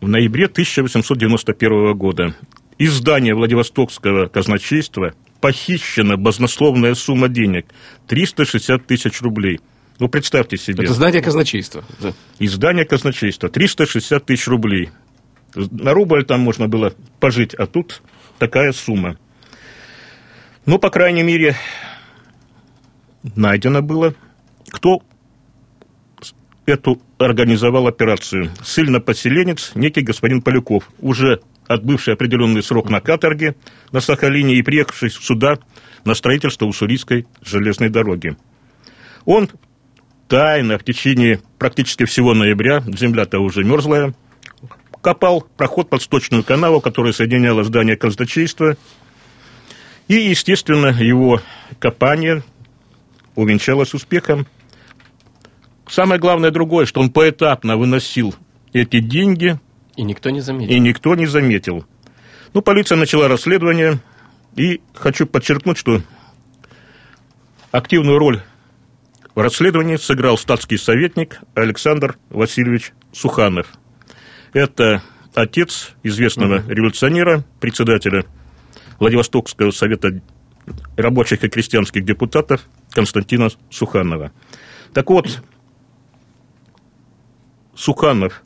В 0.00 0.08
ноябре 0.08 0.46
1891 0.46 1.94
года 1.94 2.34
из 2.78 2.94
здания 2.94 3.34
Владивостокского 3.34 4.28
казначейства 4.28 5.12
похищена 5.42 6.16
баснословная 6.16 6.94
сумма 6.94 7.28
денег– 7.28 7.66
360 8.08 8.86
тысяч 8.86 9.20
рублей. 9.20 9.60
Ну, 9.98 10.08
представьте 10.08 10.56
себе. 10.56 10.84
Это 10.84 10.94
здание 10.94 11.20
казначейства. 11.20 11.84
Да. 12.00 12.14
Из 12.38 12.54
здания 12.54 12.86
казначейства 12.86 13.50
360 13.50 14.24
тысяч 14.24 14.48
рублей. 14.48 14.88
На 15.54 15.92
рубль 15.92 16.24
там 16.24 16.40
можно 16.40 16.66
было 16.66 16.94
пожить, 17.18 17.52
а 17.52 17.66
тут 17.66 18.00
такая 18.38 18.72
сумма. 18.72 19.18
Ну, 20.64 20.78
по 20.78 20.88
крайней 20.88 21.22
мере, 21.22 21.56
найдено 23.36 23.82
было, 23.82 24.14
кто 24.70 25.02
эту 26.64 27.02
организовал 27.26 27.86
операцию. 27.86 28.50
Ссыльно-поселенец, 28.62 29.72
некий 29.74 30.02
господин 30.02 30.42
Поляков, 30.42 30.88
уже 31.00 31.40
отбывший 31.68 32.14
определенный 32.14 32.62
срок 32.62 32.90
на 32.90 33.00
каторге 33.00 33.54
на 33.92 34.00
Сахалине 34.00 34.54
и 34.54 34.62
приехавший 34.62 35.10
сюда 35.10 35.58
на 36.04 36.14
строительство 36.14 36.66
Уссурийской 36.66 37.26
железной 37.42 37.90
дороги. 37.90 38.36
Он 39.24 39.48
тайно 40.28 40.78
в 40.78 40.84
течение 40.84 41.40
практически 41.58 42.04
всего 42.04 42.34
ноября, 42.34 42.82
земля-то 42.86 43.38
уже 43.38 43.64
мерзлая, 43.64 44.14
копал 45.00 45.46
проход 45.56 45.90
под 45.90 46.02
сточную 46.02 46.42
канаву, 46.42 46.80
которая 46.80 47.12
соединяла 47.12 47.64
здание 47.64 47.96
казначейства. 47.96 48.76
И, 50.08 50.14
естественно, 50.14 50.88
его 50.88 51.40
копание 51.78 52.42
увенчалось 53.34 53.94
успехом. 53.94 54.46
Самое 55.90 56.20
главное 56.20 56.52
другое, 56.52 56.86
что 56.86 57.00
он 57.00 57.10
поэтапно 57.10 57.76
выносил 57.76 58.34
эти 58.72 59.00
деньги. 59.00 59.58
И 59.96 60.02
никто 60.02 60.30
не 60.30 60.40
заметил. 60.40 60.72
И 60.72 60.78
никто 60.78 61.16
не 61.16 61.26
заметил. 61.26 61.84
Ну, 62.54 62.62
полиция 62.62 62.96
начала 62.96 63.26
расследование. 63.26 63.98
И 64.54 64.80
хочу 64.94 65.26
подчеркнуть, 65.26 65.78
что 65.78 66.00
активную 67.72 68.18
роль 68.18 68.40
в 69.34 69.40
расследовании 69.40 69.96
сыграл 69.96 70.38
статский 70.38 70.76
советник 70.76 71.40
Александр 71.54 72.18
Васильевич 72.30 72.92
Суханов. 73.12 73.66
Это 74.52 75.02
отец 75.34 75.92
известного 76.04 76.58
mm-hmm. 76.58 76.72
революционера, 76.74 77.44
председателя 77.60 78.24
Владивостокского 79.00 79.72
совета 79.72 80.20
рабочих 80.96 81.42
и 81.42 81.48
крестьянских 81.48 82.04
депутатов 82.04 82.62
Константина 82.92 83.48
Суханова. 83.70 84.30
Так 84.92 85.10
вот, 85.10 85.42
Суханов 87.80 88.42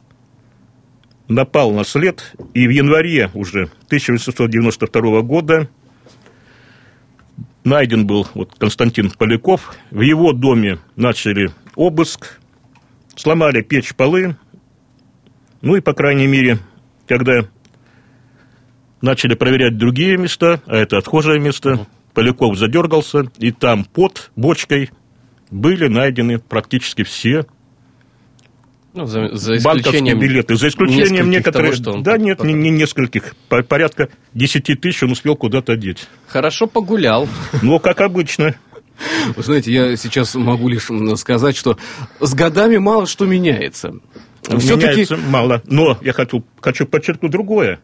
напал 1.27 1.73
на 1.73 1.83
след, 1.83 2.37
и 2.55 2.69
в 2.69 2.71
январе 2.71 3.31
уже 3.35 3.65
1892 3.87 5.23
года 5.23 5.69
найден 7.65 8.07
был 8.07 8.29
вот 8.35 8.55
Константин 8.57 9.11
Поляков. 9.11 9.75
В 9.91 10.03
его 10.03 10.33
доме 10.33 10.79
начали 10.95 11.51
обыск, 11.75 12.39
сломали 13.17 13.63
печь 13.63 13.97
полы. 13.97 14.37
Ну 15.63 15.75
и, 15.75 15.81
по 15.81 15.95
крайней 15.95 16.29
мере, 16.29 16.59
когда 17.09 17.49
начали 19.01 19.35
проверять 19.35 19.77
другие 19.77 20.17
места, 20.17 20.63
а 20.67 20.77
это 20.77 20.97
отхожее 20.97 21.41
место, 21.41 21.89
Поляков 22.13 22.57
задергался, 22.57 23.33
и 23.39 23.51
там 23.51 23.85
под 23.85 24.31
бочкой 24.37 24.91
были 25.51 25.89
найдены 25.89 26.39
практически 26.39 27.03
все 27.03 27.47
ну, 28.95 29.07
за, 29.07 29.35
за 29.35 29.57
исключением 29.57 30.21
билеты. 30.21 30.55
За 30.55 30.69
исключением 30.69 31.29
некоторых... 31.29 31.83
Того, 31.83 31.99
да, 31.99 32.17
нет, 32.17 32.43
не, 32.45 32.53
не 32.53 32.71
нескольких. 32.71 33.35
Порядка 33.49 34.09
10 34.35 34.81
тысяч 34.81 35.03
он 35.03 35.11
успел 35.11 35.35
куда-то 35.35 35.77
деть. 35.77 36.07
Хорошо 36.29 36.69
погулял. 36.69 37.29
Ну, 37.61 37.81
как 37.81 38.01
обычно. 38.01 38.55
Вы 39.35 39.43
знаете, 39.43 39.73
я 39.73 39.97
сейчас 39.97 40.37
могу 40.37 40.69
лишь 40.69 40.89
сказать, 41.19 41.57
что 41.57 41.77
с 42.21 42.35
годами 42.35 42.77
мало 42.77 43.07
что 43.07 43.27
меняется. 43.27 43.95
Меняется 44.49 45.17
мало. 45.17 45.61
Но 45.67 45.99
я 46.01 46.13
хочу, 46.13 46.45
хочу 46.61 46.87
подчеркнуть 46.87 47.33
другое. 47.33 47.81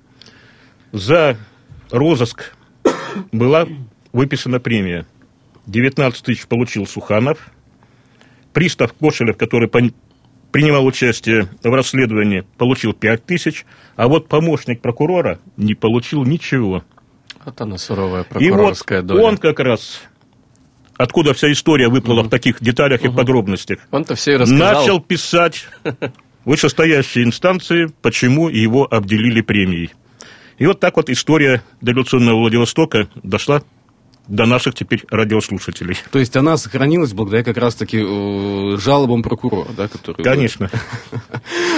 За 0.93 1.37
розыск 1.91 2.55
была 3.33 3.67
выписана 4.13 4.61
премия. 4.61 5.07
19 5.67 6.23
тысяч 6.23 6.47
получил 6.47 6.87
Суханов. 6.87 7.51
Пристав 8.53 8.93
Кошелев, 8.93 9.37
который 9.37 9.69
принимал 10.53 10.85
участие 10.87 11.49
в 11.63 11.69
расследовании, 11.69 12.45
получил 12.59 12.93
5 12.93 13.25
тысяч, 13.25 13.65
а 13.97 14.09
вот 14.09 14.29
помощник 14.29 14.81
прокурора 14.81 15.39
не 15.57 15.75
получил 15.75 16.25
ничего. 16.25 16.85
Вот 17.45 17.61
она 17.61 17.79
суровая 17.79 18.25
прокурорская 18.25 18.99
и 18.99 19.03
вот 19.03 19.09
доля. 19.09 19.25
он 19.25 19.37
как 19.39 19.61
раз, 19.61 20.03
откуда 20.97 21.33
вся 21.33 21.51
история 21.53 21.89
выплыла 21.89 22.21
угу. 22.21 22.29
в 22.29 22.31
таких 22.31 22.63
деталях 22.63 23.03
угу. 23.03 23.13
и 23.13 23.17
подробностях, 23.17 23.79
Он-то 23.91 24.15
все 24.15 24.33
и 24.33 24.37
рассказал. 24.37 24.75
начал 24.75 25.01
писать 25.01 25.67
вышестоящие 26.45 27.25
инстанции, 27.25 27.93
почему 28.03 28.49
его 28.49 28.87
обделили 28.91 29.41
премией. 29.41 29.91
И 30.59 30.67
вот 30.67 30.79
так 30.79 30.97
вот 30.97 31.09
история 31.09 31.63
дореволюционного 31.81 32.41
Владивостока 32.41 33.09
дошла 33.23 33.63
до 34.31 34.47
наших 34.47 34.75
теперь 34.75 35.05
радиослушателей. 35.11 35.97
То 36.13 36.21
есть 36.21 36.37
она 36.37 36.57
сохранилась 36.57 37.13
благодаря 37.13 37.43
как 37.43 37.57
раз-таки 37.57 37.99
э, 38.01 38.77
жалобам 38.79 39.23
прокурора, 39.23 39.69
да, 39.77 39.89
который... 39.89 40.23
Конечно. 40.23 40.71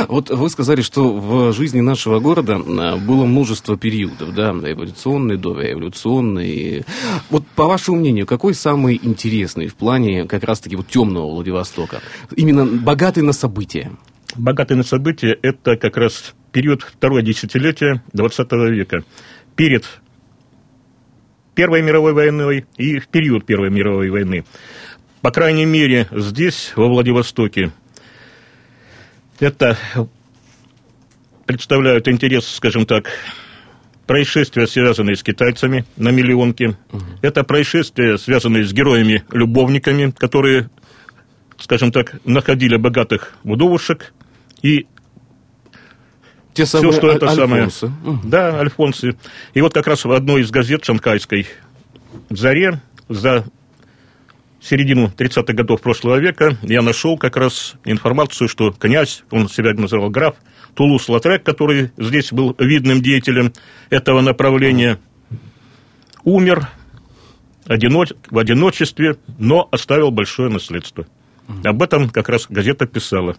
Вот 0.09 0.31
вы 0.31 0.51
сказали, 0.51 0.83
что 0.83 1.15
в 1.15 1.53
жизни 1.53 1.81
нашего 1.81 2.21
города 2.21 2.55
э, 2.55 2.97
было 2.97 3.25
множество 3.25 3.79
периодов, 3.79 4.35
да, 4.35 4.51
эволюционный, 4.51 5.39
дореволюционный. 5.39 6.85
Вот 7.31 7.47
по 7.57 7.67
вашему 7.67 7.99
мнению, 7.99 8.27
какой 8.27 8.55
самый 8.55 9.01
интересный 9.03 9.69
в 9.69 9.75
плане 9.75 10.27
как 10.27 10.45
раз-таки 10.45 10.77
вот 10.77 10.89
темного 10.89 11.31
Владивостока? 11.31 12.01
Именно 12.37 12.67
богатый 12.67 13.23
на 13.23 13.33
события. 13.33 13.93
Богатый 14.37 14.77
на 14.77 14.83
события– 14.83 15.39
это 15.43 15.77
как 15.77 15.97
раз 15.97 16.35
период 16.53 16.83
второе 16.83 17.23
десятилетия 17.23 18.03
20 18.13 18.53
века. 18.53 19.05
Перед 19.57 20.02
Первой 21.55 21.83
мировой 21.83 22.13
войной 22.13 22.67
и 22.77 22.99
в 22.99 23.09
период 23.09 23.45
Первой 23.45 23.71
мировой 23.71 24.11
войны. 24.11 24.45
По 25.21 25.31
крайней 25.31 25.67
мере, 25.67 26.09
здесь, 26.11 26.73
во 26.77 26.89
Владивостоке, 26.89 27.73
это 29.39 29.77
представляют 31.47 32.09
интерес, 32.09 32.47
скажем 32.47 32.87
так, 32.87 33.11
происшествия, 34.07 34.67
связанные 34.67 35.17
с 35.17 35.23
китайцами 35.23 35.85
на 35.97 36.11
миллионке. 36.11 36.77
Угу. 36.93 37.05
Это 37.23 37.45
происшествия, 37.45 38.19
связанные 38.19 38.65
с 38.65 38.73
героями-любовниками, 38.73 40.13
которые, 40.17 40.71
скажем 41.59 41.93
так, 41.93 42.21
находили 42.25 42.77
богатых 42.77 43.35
вдовушек 43.45 44.13
и 44.63 44.87
те 46.55 46.67
самые 46.67 46.93
Все, 46.93 47.01
что 47.01 47.11
это 47.11 47.29
альфонсы. 47.29 47.93
самое. 48.03 48.21
Да, 48.25 48.61
альфонсы. 48.61 49.17
И 49.55 49.61
вот 49.61 49.73
как 49.73 49.87
раз 49.87 50.05
в 50.05 50.13
одной 50.13 50.43
из 50.43 50.51
газет 50.51 50.85
шанхайской 50.85 51.47
«Заре» 52.31 52.83
за 53.09 53.45
середину 54.61 55.13
30-х 55.17 55.53
годов 55.53 55.81
прошлого 55.81 56.17
века 56.17 56.57
я 56.63 56.83
нашел 56.83 57.19
как 57.19 57.37
раз 57.37 57.75
информацию, 57.85 58.49
что 58.49 58.71
князь, 58.71 59.25
он 59.31 59.49
себя 59.49 59.73
называл 59.75 60.11
граф, 60.11 60.37
Тулус 60.75 61.09
Латрек, 61.09 61.43
который 61.43 61.91
здесь 61.99 62.33
был 62.33 62.55
видным 62.59 63.03
деятелем 63.03 63.53
этого 63.91 64.21
направления, 64.21 64.99
умер 66.25 66.69
одиноч... 67.67 68.11
в 68.31 68.39
одиночестве, 68.39 69.17
но 69.39 69.69
оставил 69.71 70.11
большое 70.11 70.51
наследство. 70.51 71.07
Об 71.65 71.83
этом 71.83 72.09
как 72.09 72.29
раз 72.29 72.47
газета 72.49 72.87
писала. 72.87 73.37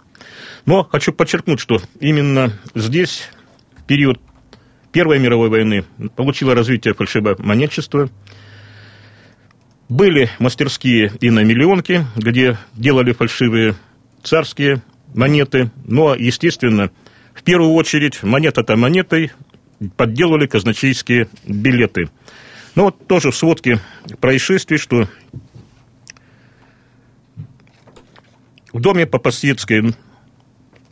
Но 0.65 0.84
хочу 0.84 1.12
подчеркнуть, 1.12 1.60
что 1.60 1.82
именно 1.99 2.54
здесь, 2.76 3.30
в 3.78 3.84
период 3.84 4.19
Первой 4.91 5.19
мировой 5.19 5.49
войны, 5.49 5.86
получило 6.15 6.54
развитие 6.54 6.93
фальшивомонетчества. 6.93 8.10
Были 9.89 10.30
мастерские 10.39 11.12
и 11.19 11.30
на 11.30 11.43
миллионке, 11.43 12.06
где 12.15 12.58
делали 12.73 13.12
фальшивые 13.13 13.76
царские 14.23 14.82
монеты. 15.13 15.71
Но, 15.86 16.15
естественно, 16.15 16.91
в 17.34 17.43
первую 17.43 17.73
очередь 17.73 18.21
монета-то 18.23 18.76
монетой 18.76 19.32
подделывали 19.97 20.45
казначейские 20.47 21.28
билеты. 21.45 22.10
Ну 22.76 22.86
вот 22.86 23.08
тоже 23.08 23.32
в 23.32 23.36
сводке 23.36 23.80
происшествий, 24.19 24.78
что 24.78 25.08
в 28.73 28.79
доме 28.81 29.05
по 29.05 29.19
Пасьецкой 29.19 29.95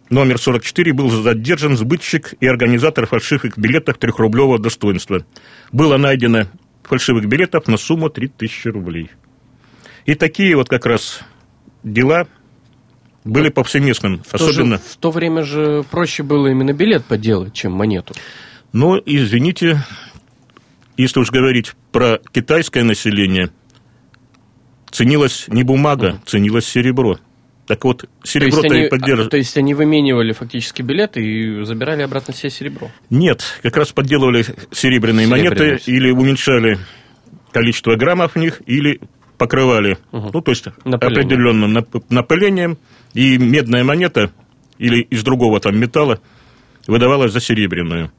номер 0.10 0.38
44 0.40 0.94
был 0.94 1.10
задержан 1.10 1.76
сбытчик 1.76 2.36
и 2.40 2.46
организатор 2.48 3.08
фальшивых 3.08 3.58
билетов 3.58 3.98
трехрублевого 3.98 4.60
достоинства. 4.60 5.26
Было 5.72 5.98
найдено 5.98 6.46
фальшивых 6.84 7.28
билетов 7.28 7.68
на 7.68 7.78
сумму 7.78 8.10
3000 8.10 8.68
рублей. 8.70 9.10
И 10.06 10.16
такие 10.16 10.56
вот 10.56 10.70
как 10.70 10.86
раз 10.86 11.22
дела 11.84 12.28
были 13.24 13.50
повсеместным, 13.50 14.24
В 14.24 14.32
то, 14.32 14.38
же- 14.38 14.50
особенно... 14.52 14.78
в 14.80 14.98
то 14.98 15.12
время 15.12 15.44
же 15.44 15.84
проще 15.90 16.24
было 16.24 16.48
именно 16.48 16.74
билет 16.74 17.06
подделать, 17.06 17.54
чем 17.54 17.72
монету. 17.74 18.14
Но, 18.74 18.98
извините, 19.06 19.84
если 20.98 21.20
уж 21.20 21.30
говорить 21.30 21.74
про 21.92 22.20
китайское 22.32 22.84
население, 22.84 23.52
ценилась 24.90 25.46
не 25.48 25.64
бумага, 25.64 26.20
ценилось 26.26 26.66
серебро. 26.66 27.20
Так 27.72 27.86
вот, 27.86 28.00
То 28.02 28.08
серебро-то 28.26 28.68
есть, 28.76 28.88
и 28.88 28.90
поддерживали. 28.90 29.30
то 29.30 29.38
есть 29.38 29.58
они 29.58 29.74
выменивали 29.74 30.34
фактически 30.34 30.82
билеты 30.82 31.22
и 31.22 31.64
забирали 31.64 32.02
обратно 32.02 32.34
все 32.34 32.50
серебро. 32.50 32.92
Нет, 33.10 33.44
как 33.64 33.78
раз 33.78 33.94
подделывали 33.94 34.44
серебряные, 34.74 35.26
Серебряные, 35.26 35.28
монеты 35.28 35.78
все. 35.78 35.92
или 35.94 36.12
уменьшали 36.12 36.80
количество 37.54 37.96
граммов 37.96 38.34
в 38.34 38.36
них, 38.36 38.62
или 38.66 39.00
покрывали, 39.38 39.98
ну, 40.12 40.42
то 40.42 40.52
есть 40.52 40.66
Напылением. 40.84 40.98
определенным 41.26 41.78
нап- 41.78 42.04
напылением, 42.10 42.78
и 43.14 43.38
медная 43.38 43.86
монета 43.86 44.34
или 44.78 45.00
из 45.04 45.24
другого 45.24 45.62
там 45.62 45.80
металла 45.80 46.20
выдавалась 46.88 47.32
за 47.32 47.40
серебряную. 47.40 48.12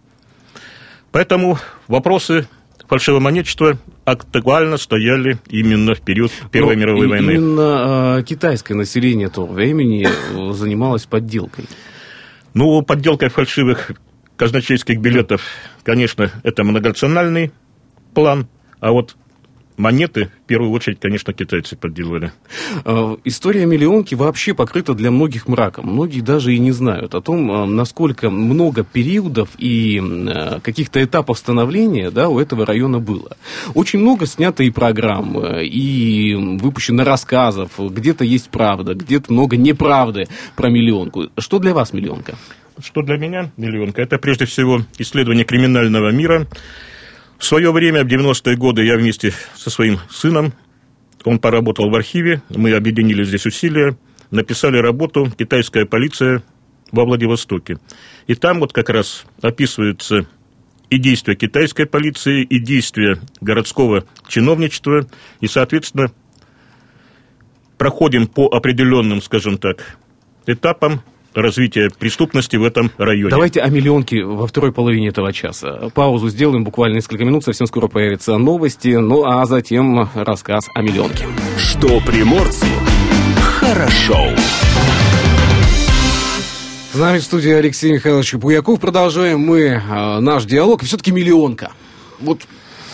Поэтому 1.11 1.59
вопросы 1.89 2.49
фальшивомонетчества 2.93 3.79
актуально 4.05 4.77
стояли 4.77 5.39
именно 5.49 5.95
в 5.95 6.03
период 6.03 6.31
Первой 6.51 6.75
Ну, 6.75 6.81
мировой 6.83 7.09
войны. 7.09 7.31
Именно 7.33 8.17
а, 8.19 8.23
китайское 8.23 8.77
население 8.77 9.31
того 9.31 9.47
времени 9.47 10.07
э, 10.07 10.53
занималось 10.53 11.07
подделкой. 11.07 11.65
Ну, 12.53 12.83
подделкой 12.83 13.31
фальшивых 13.31 13.93
казначейских 14.37 15.01
билетов, 15.01 15.41
конечно, 15.85 16.33
это 16.43 16.65
многонациональный 16.65 17.53
план, 18.13 18.47
а 18.79 18.93
вот 18.93 19.17
монеты, 19.77 20.31
в 20.45 20.47
первую 20.47 20.71
очередь, 20.71 21.01
конечно, 21.01 21.33
китайцы 21.33 21.77
подделывали. 21.77 22.33
Э, 22.85 23.17
История 23.25 23.67
миллионки 23.67 24.15
вообще 24.15 24.55
покрыта 24.55 24.95
для 24.95 25.11
многих 25.11 25.49
мраком. 25.49 25.87
Многие 25.87 26.21
даже 26.21 26.55
и 26.55 26.59
не 26.59 26.73
знают 26.73 27.15
о 27.15 27.21
том, 27.21 27.51
э, 27.51 27.67
насколько 27.67 28.31
много 28.31 28.85
периодов 28.85 29.51
и 29.59 30.01
э, 30.01 30.61
каких-то 30.61 31.03
этапов 31.03 31.39
становления 31.39 32.11
да, 32.11 32.29
у 32.29 32.39
этого 32.39 32.67
района 32.67 32.99
было. 32.99 33.37
Очень 33.75 34.01
много 34.01 34.27
снято 34.27 34.63
и 34.63 34.71
программ, 34.71 35.39
и 35.61 36.35
выпущено 36.35 37.05
рассказов. 37.05 37.73
Где-то 37.79 38.25
есть 38.25 38.51
правда, 38.51 38.95
где-то 38.95 39.33
много 39.33 39.57
неправды 39.57 40.29
про 40.57 40.69
миллионку. 40.69 41.29
Что 41.39 41.59
для 41.59 41.75
вас 41.75 41.93
миллионка? 41.93 42.37
Что 42.81 43.03
для 43.03 43.17
меня 43.17 43.51
миллионка? 43.57 44.03
Это 44.03 44.19
прежде 44.19 44.47
всего 44.47 44.81
исследование 44.99 45.45
криминального 45.45 46.11
мира. 46.11 46.47
В 47.43 47.45
свое 47.45 47.73
время, 47.73 48.05
в 48.05 48.07
90-е 48.07 48.57
годы, 48.57 48.85
я 48.85 48.97
вместе 48.97 49.35
со 49.57 49.69
своим 49.69 49.99
сыном, 50.09 50.53
он 51.25 51.41
поработал 51.41 51.91
в 51.91 51.95
архиве, 51.97 52.41
мы 52.51 52.73
объединили 52.73 53.25
здесь 53.25 53.45
усилия, 53.47 53.97
написали 54.31 54.79
работу 54.79 55.29
«Китайская 55.37 55.85
полиция 55.85 56.45
во 56.93 57.05
Владивостоке». 57.05 57.79
И 58.29 58.37
там 58.37 58.61
вот 58.61 58.73
как 58.73 58.91
раз 58.91 59.25
описываются 59.43 60.29
и 60.89 60.99
действия 60.99 61.35
китайской 61.35 61.85
полиции, 61.85 62.45
и 62.45 62.61
действия 62.61 63.19
городского 63.41 64.05
чиновничества, 64.29 65.09
и, 65.41 65.49
соответственно, 65.49 66.13
проходим 67.77 68.29
по 68.29 68.47
определенным, 68.47 69.21
скажем 69.21 69.59
так, 69.59 69.97
этапам 70.47 71.03
развития 71.35 71.91
преступности 71.99 72.57
в 72.57 72.65
этом 72.65 72.91
районе. 72.99 73.31
Давайте 73.31 73.61
о 73.61 73.69
миллионке 73.69 74.25
во 74.25 74.47
второй 74.47 74.73
половине 74.73 75.09
этого 75.09 75.33
часа. 75.33 75.91
Паузу 75.95 76.29
сделаем, 76.29 76.65
буквально 76.65 76.97
несколько 76.97 77.25
минут, 77.25 77.45
совсем 77.45 77.67
скоро 77.67 77.89
появятся 77.89 78.39
новости, 78.39 78.89
ну 78.89 79.25
а 79.25 79.45
затем 79.47 80.09
рассказ 80.15 80.69
о 80.75 80.83
миллионке. 80.83 81.27
Что 81.57 82.01
приморцу 82.01 82.67
хорошо. 83.63 84.29
С 86.93 86.99
нами 86.99 87.19
в 87.19 87.23
студии 87.23 87.51
Алексей 87.51 87.93
Михайлович 87.93 88.35
Буяков. 88.35 88.81
Продолжаем 88.81 89.41
мы 89.41 89.61
э, 89.61 90.21
наш 90.21 90.45
диалог. 90.45 90.83
И 90.83 90.87
все-таки 90.87 91.11
миллионка. 91.11 91.73
Вот 92.21 92.43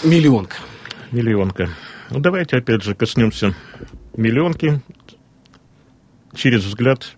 миллионка. 0.04 0.56
Миллионка. 1.10 1.70
Ну, 2.10 2.20
давайте 2.20 2.58
опять 2.58 2.82
же 2.82 2.94
коснемся 2.94 3.54
миллионки 4.16 4.80
через 6.34 6.64
взгляд 6.64 7.16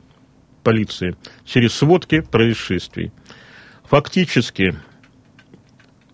полиции, 0.62 1.16
через 1.44 1.74
сводки 1.74 2.20
происшествий. 2.20 3.12
Фактически, 3.84 4.74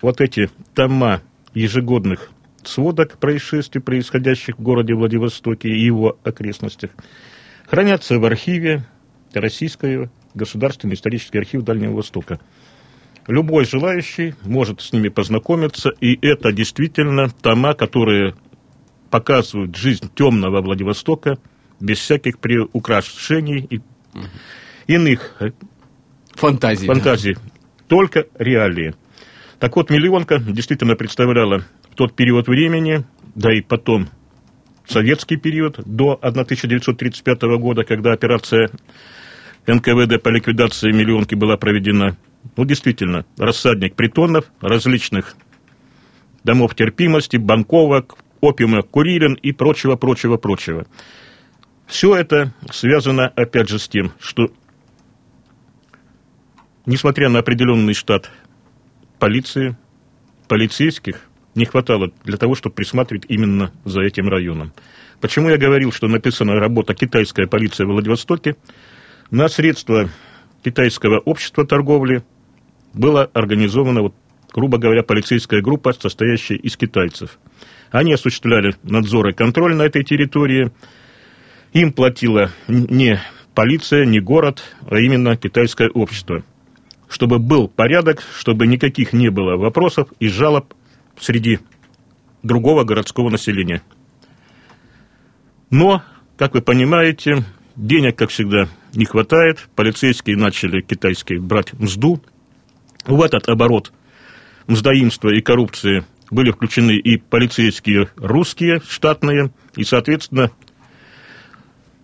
вот 0.01 0.21
эти 0.21 0.51
тома 0.75 1.23
ежегодных 1.55 2.31
сводок 2.65 3.19
происшествий, 3.19 3.81
происходящих 3.81 4.59
в 4.59 4.63
городе 4.63 4.95
Владивостоке 4.95 5.69
и 5.69 5.85
его 5.85 6.19
окрестностях, 6.25 6.91
хранятся 7.67 8.19
в 8.19 8.25
архиве 8.25 8.85
Российского 9.33 10.11
государственный 10.35 10.95
исторический 10.95 11.39
архив 11.39 11.63
Дальнего 11.63 11.97
Востока. 11.97 12.41
Любой 13.27 13.65
желающий 13.65 14.35
может 14.43 14.81
с 14.81 14.93
ними 14.93 15.09
познакомиться, 15.09 15.91
и 16.01 16.17
это 16.27 16.53
действительно 16.53 17.29
тома, 17.29 17.75
которые 17.75 18.35
показывают 19.11 19.77
жизнь 19.77 20.11
темного 20.15 20.61
Владивостока 20.61 21.39
без 21.81 21.99
всяких 21.99 22.39
приукрашений 22.39 23.67
и 23.69 23.81
иных 24.87 25.37
э, 25.41 25.51
Фантазия. 26.35 26.87
фантазий, 26.87 27.37
только 27.89 28.27
реалии. 28.39 28.95
Так 29.59 29.77
вот, 29.77 29.91
миллионка 29.91 30.39
действительно 30.39 30.97
представляла 30.97 31.65
в 31.91 31.95
тот 31.95 32.15
период 32.15 32.47
времени, 32.47 33.05
да 33.35 33.53
и 33.53 33.63
потом 33.63 34.09
советский 34.87 35.37
период, 35.37 35.81
до 35.85 36.19
1935 36.21 37.43
года, 37.59 37.85
когда 37.85 38.13
операция 38.13 38.71
НКВД 39.67 40.23
по 40.23 40.29
ликвидации 40.29 40.93
миллионки 40.93 41.35
была 41.35 41.57
проведена. 41.57 42.17
Ну, 42.57 42.65
действительно, 42.65 43.25
рассадник 43.39 43.97
притонов, 43.97 44.45
различных 44.61 45.35
домов 46.45 46.75
терпимости, 46.77 47.37
банковок, 47.37 48.15
опиума, 48.41 48.83
курилин 48.83 49.35
и 49.35 49.53
прочего, 49.53 49.97
прочего, 49.97 50.37
прочего. 50.37 50.87
Все 51.87 52.14
это 52.14 52.53
связано, 52.70 53.29
опять 53.29 53.68
же, 53.68 53.79
с 53.79 53.88
тем, 53.88 54.12
что, 54.18 54.51
несмотря 56.85 57.29
на 57.29 57.38
определенный 57.38 57.94
штат 57.94 58.31
полиции, 59.18 59.77
полицейских 60.49 61.20
не 61.55 61.64
хватало 61.64 62.11
для 62.25 62.37
того, 62.37 62.55
чтобы 62.55 62.75
присматривать 62.75 63.25
именно 63.29 63.72
за 63.85 64.03
этим 64.03 64.29
районом. 64.29 64.72
Почему 65.20 65.49
я 65.49 65.57
говорил, 65.57 65.90
что 65.90 66.07
написана 66.07 66.55
работа 66.55 66.94
«Китайская 66.94 67.46
полиция 67.46 67.87
в 67.87 67.90
Владивостоке»? 67.90 68.57
На 69.31 69.49
средства 69.49 70.11
китайского 70.62 71.18
общества 71.18 71.66
торговли 71.66 72.22
была 72.92 73.25
организована, 73.33 74.03
вот, 74.03 74.14
грубо 74.53 74.79
говоря, 74.79 75.03
полицейская 75.03 75.62
группа, 75.62 75.92
состоящая 75.92 76.57
из 76.57 76.77
китайцев. 76.77 77.38
Они 77.90 78.12
осуществляли 78.12 78.75
надзор 78.83 79.29
и 79.29 79.33
контроль 79.33 79.75
на 79.75 79.83
этой 79.83 80.05
территории. 80.05 80.70
Им 81.77 81.93
платила 81.93 82.53
не 82.69 83.21
полиция, 83.55 84.07
не 84.07 84.19
город, 84.19 84.62
а 84.89 84.97
именно 84.97 85.37
китайское 85.37 85.91
общество. 85.91 86.43
Чтобы 87.07 87.39
был 87.39 87.69
порядок, 87.69 88.23
чтобы 88.35 88.67
никаких 88.67 89.12
не 89.12 89.31
было 89.31 89.59
вопросов 89.59 90.09
и 90.19 90.27
жалоб 90.27 90.73
среди 91.21 91.59
другого 92.43 92.85
городского 92.85 93.29
населения. 93.29 93.83
Но, 95.69 96.03
как 96.39 96.55
вы 96.55 96.62
понимаете, 96.62 97.45
денег, 97.77 98.17
как 98.17 98.31
всегда, 98.31 98.71
не 98.95 99.05
хватает. 99.05 99.69
Полицейские 99.77 100.39
начали 100.39 100.81
китайские 100.81 101.43
брать 101.43 101.75
мзду. 101.75 102.23
В 103.05 103.21
этот 103.21 103.51
оборот 103.51 103.93
мздоимства 104.67 105.29
и 105.29 105.43
коррупции 105.43 106.07
были 106.31 106.53
включены 106.53 106.97
и 106.97 107.19
полицейские 107.19 108.09
русские, 108.17 108.81
штатные, 108.89 109.51
и, 109.77 109.85
соответственно, 109.85 110.51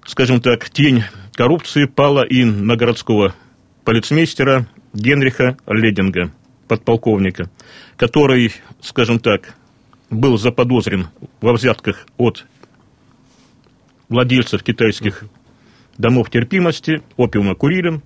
скажем 0.05 0.41
так, 0.41 0.71
тень 0.71 1.05
коррупции 1.35 1.85
пала 1.85 2.25
и 2.25 2.45
на 2.45 2.77
городского 2.77 3.35
полицмейстера 3.85 4.67
Генриха 4.93 5.57
Лединга, 5.67 6.33
подполковника, 6.69 7.51
который, 7.97 8.53
скажем 8.81 9.19
так, 9.19 9.55
был 10.11 10.37
заподозрен 10.37 11.09
во 11.41 11.53
взятках 11.53 12.07
от 12.19 12.45
владельцев 14.09 14.63
китайских 14.63 15.25
домов 15.97 16.31
терпимости, 16.31 17.03
опиума 17.17 17.55
курилин, 17.55 18.03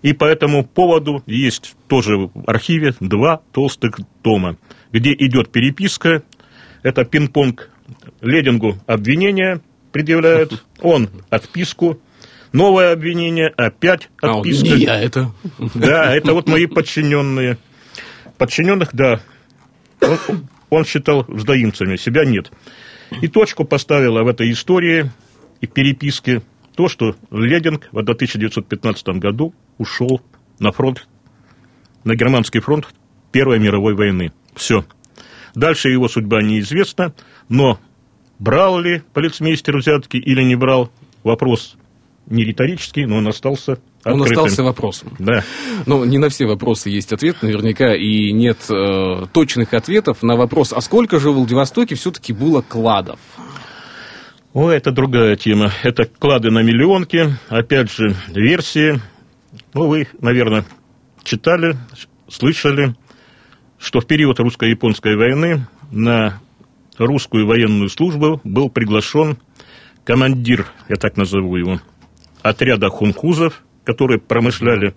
и 0.00 0.12
по 0.12 0.24
этому 0.24 0.64
поводу 0.64 1.22
есть 1.26 1.76
тоже 1.88 2.16
в 2.16 2.30
архиве 2.46 2.94
два 3.00 3.42
толстых 3.52 4.00
тома, 4.22 4.56
где 4.90 5.12
идет 5.12 5.52
переписка, 5.52 6.22
это 6.82 7.04
пинг-понг 7.04 7.68
Ледингу 8.20 8.78
обвинение 8.86 9.60
предъявляют, 9.92 10.64
он 10.80 11.08
отписку, 11.30 12.00
новое 12.52 12.92
обвинение, 12.92 13.48
опять 13.48 14.08
А, 14.20 14.38
отписка. 14.38 14.68
не 14.68 14.84
я 14.84 15.00
это. 15.00 15.32
Да, 15.74 16.14
это 16.14 16.32
вот 16.32 16.48
мои 16.48 16.66
подчиненные. 16.66 17.58
Подчиненных, 18.38 18.90
да. 18.92 19.20
Он, 20.00 20.48
он 20.70 20.84
считал 20.84 21.24
сдаимцами, 21.28 21.96
себя 21.96 22.24
нет. 22.24 22.50
И 23.20 23.28
точку 23.28 23.64
поставила 23.64 24.22
в 24.22 24.28
этой 24.28 24.50
истории 24.50 25.10
и 25.60 25.66
переписке 25.66 26.42
то, 26.74 26.88
что 26.88 27.14
Лединг 27.30 27.88
в 27.92 27.98
1915 27.98 29.06
году 29.18 29.54
ушел 29.78 30.22
на 30.58 30.72
фронт, 30.72 31.06
на 32.04 32.14
германский 32.14 32.60
фронт 32.60 32.86
Первой 33.30 33.58
мировой 33.58 33.94
войны. 33.94 34.32
Все. 34.54 34.84
Дальше 35.54 35.90
его 35.90 36.08
судьба 36.08 36.42
неизвестна, 36.42 37.14
но 37.48 37.78
брал 38.38 38.80
ли 38.80 39.02
полицмейстер 39.12 39.76
взятки 39.78 40.16
или 40.16 40.42
не 40.42 40.56
брал, 40.56 40.90
вопрос 41.22 41.76
не 42.26 42.44
риторический, 42.44 43.04
но 43.04 43.16
он 43.16 43.28
остался 43.28 43.78
он 44.04 44.20
открытым. 44.20 44.44
остался 44.44 44.62
вопросом. 44.62 45.14
Да. 45.18 45.44
Но 45.86 46.04
не 46.04 46.18
на 46.18 46.28
все 46.28 46.46
вопросы 46.46 46.90
есть 46.90 47.12
ответ, 47.12 47.42
наверняка, 47.42 47.94
и 47.94 48.32
нет 48.32 48.58
э, 48.70 49.26
точных 49.32 49.74
ответов 49.74 50.22
на 50.22 50.36
вопрос, 50.36 50.72
а 50.72 50.80
сколько 50.80 51.18
же 51.20 51.30
в 51.30 51.34
Владивостоке 51.34 51.94
все-таки 51.94 52.32
было 52.32 52.62
кладов? 52.62 53.18
О, 54.52 54.70
это 54.70 54.92
другая 54.92 55.36
тема. 55.36 55.72
Это 55.82 56.04
клады 56.04 56.50
на 56.50 56.62
миллионки, 56.62 57.34
опять 57.48 57.90
же, 57.90 58.14
версии. 58.28 59.00
Ну, 59.72 59.86
вы, 59.86 60.08
наверное, 60.20 60.64
читали, 61.22 61.76
слышали, 62.28 62.94
что 63.78 64.00
в 64.00 64.06
период 64.06 64.38
русско-японской 64.40 65.16
войны 65.16 65.66
на 65.90 66.41
русскую 67.06 67.46
военную 67.46 67.88
службу 67.88 68.40
был 68.44 68.68
приглашен 68.68 69.38
командир, 70.04 70.66
я 70.88 70.96
так 70.96 71.16
назову 71.16 71.56
его, 71.56 71.80
отряда 72.42 72.88
хунхузов, 72.88 73.62
которые 73.84 74.18
промышляли 74.18 74.94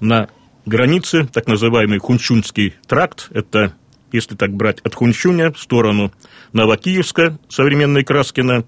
на 0.00 0.28
границе, 0.66 1.26
так 1.26 1.46
называемый 1.46 1.98
Хунчунский 1.98 2.74
тракт, 2.86 3.28
это, 3.30 3.74
если 4.12 4.34
так 4.34 4.52
брать, 4.52 4.80
от 4.80 4.94
Хунчуня 4.94 5.52
в 5.52 5.58
сторону 5.58 6.12
Новокиевска, 6.52 7.38
современной 7.48 8.04
Краскина, 8.04 8.64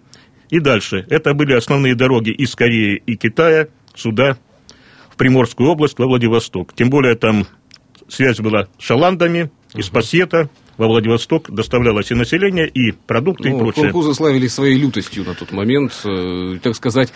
и 0.51 0.61
дальше. 0.61 1.05
Это 1.11 1.35
были 1.35 1.55
основные 1.55 1.94
дороги 1.94 2.31
из 2.31 2.55
Кореи 2.55 3.03
и 3.05 3.16
Китая 3.16 3.68
сюда, 3.94 4.37
в 5.11 5.16
Приморскую 5.16 5.70
область, 5.70 5.99
во 5.99 6.07
Владивосток. 6.07 6.75
Тем 6.75 6.90
более 6.90 7.16
там 7.16 7.46
связь 8.09 8.38
была 8.38 8.68
с 8.79 8.85
шаландами, 8.85 9.51
из 9.75 9.88
Пассета, 9.88 10.49
во 10.76 10.86
Владивосток 10.86 11.50
доставлялось 11.50 12.10
и 12.10 12.14
население, 12.14 12.68
и 12.68 12.92
продукты, 12.92 13.50
ну, 13.50 13.56
и 13.56 13.58
прочее. 13.60 13.84
Хунхузы 13.84 14.14
славились 14.14 14.52
своей 14.52 14.76
лютостью 14.78 15.24
на 15.24 15.34
тот 15.34 15.52
момент, 15.52 15.92
э, 16.04 16.58
так 16.62 16.74
сказать, 16.76 17.12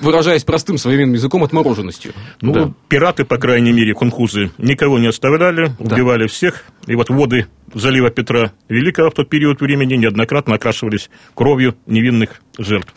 выражаясь 0.00 0.44
простым 0.44 0.78
современным 0.78 1.14
языком, 1.14 1.42
отмороженностью. 1.44 2.12
Ну, 2.40 2.52
Да. 2.52 2.72
пираты, 2.88 3.24
по 3.24 3.38
крайней 3.38 3.72
мере, 3.72 3.94
хунхузы, 3.94 4.50
никого 4.58 4.98
не 4.98 5.06
оставляли, 5.06 5.74
Да. 5.78 5.94
убивали 5.94 6.26
всех. 6.26 6.64
И 6.86 6.94
вот 6.94 7.08
воды 7.10 7.46
залива 7.72 8.10
Петра 8.10 8.52
Великого 8.68 9.10
в 9.10 9.14
тот 9.14 9.28
период 9.28 9.60
времени 9.60 9.94
неоднократно 9.94 10.54
окрашивались 10.54 11.10
кровью 11.34 11.76
невинных 11.86 12.42
жертв. 12.58 12.92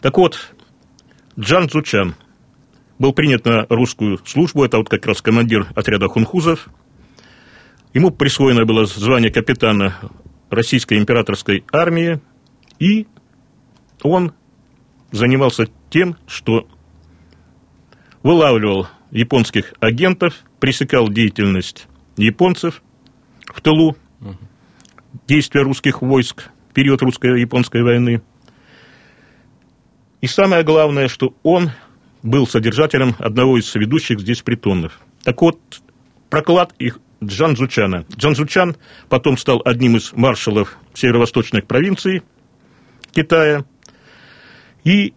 Так 0.00 0.18
вот, 0.18 0.52
Джан 1.38 1.68
Цучан 1.68 2.14
был 2.98 3.12
принят 3.12 3.44
на 3.44 3.66
русскую 3.68 4.18
службу, 4.24 4.64
это 4.64 4.78
вот 4.78 4.88
как 4.88 5.06
раз 5.06 5.22
командир 5.22 5.66
отряда 5.74 6.08
хунхузов. 6.08 6.68
Ему 7.94 8.10
присвоено 8.10 8.64
было 8.64 8.86
звание 8.86 9.30
капитана 9.30 9.98
Российской 10.48 10.98
императорской 10.98 11.64
армии, 11.70 12.20
и 12.78 13.06
он 14.02 14.32
занимался 15.10 15.66
тем, 15.90 16.16
что 16.26 16.66
вылавливал 18.22 18.88
японских 19.10 19.74
агентов, 19.80 20.34
пресекал 20.58 21.08
деятельность 21.08 21.86
японцев 22.16 22.82
в 23.44 23.60
тылу 23.60 23.96
действия 25.28 25.60
русских 25.62 26.00
войск 26.00 26.48
в 26.70 26.72
период 26.72 27.02
русско-японской 27.02 27.82
войны. 27.82 28.22
И 30.22 30.26
самое 30.26 30.62
главное, 30.62 31.08
что 31.08 31.34
он 31.42 31.72
был 32.22 32.46
содержателем 32.46 33.16
одного 33.18 33.58
из 33.58 33.74
ведущих 33.74 34.20
здесь 34.20 34.40
притонов. 34.40 34.98
Так 35.24 35.42
вот, 35.42 35.60
проклад 36.30 36.72
их 36.78 36.98
Джан 37.22 37.56
Зучана. 37.56 38.04
Джан 38.16 38.34
Зучан 38.34 38.76
потом 39.08 39.36
стал 39.38 39.62
одним 39.64 39.96
из 39.96 40.12
маршалов 40.12 40.76
северо-восточных 40.94 41.66
провинций 41.66 42.22
Китая. 43.12 43.64
И 44.84 45.14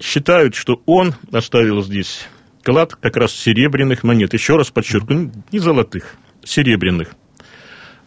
считают, 0.00 0.54
что 0.54 0.82
он 0.86 1.14
оставил 1.32 1.82
здесь 1.82 2.26
клад 2.62 2.94
как 2.96 3.16
раз 3.16 3.32
серебряных 3.34 4.04
монет. 4.04 4.32
Еще 4.32 4.56
раз 4.56 4.70
подчеркну, 4.70 5.30
не 5.52 5.58
золотых, 5.58 6.14
серебряных. 6.44 7.10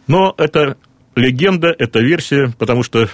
Но 0.06 0.34
это 0.36 0.76
легенда, 1.14 1.74
это 1.78 2.00
версия, 2.00 2.52
потому 2.58 2.82
что 2.82 3.08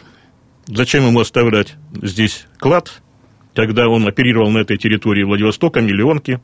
зачем 0.67 1.07
ему 1.07 1.21
оставлять 1.21 1.75
здесь 2.01 2.47
клад, 2.59 3.03
когда 3.55 3.89
он 3.89 4.07
оперировал 4.07 4.51
на 4.51 4.59
этой 4.59 4.79
территории 4.79 5.25
Владивостока, 5.25 5.81
миллионки. 5.81 6.41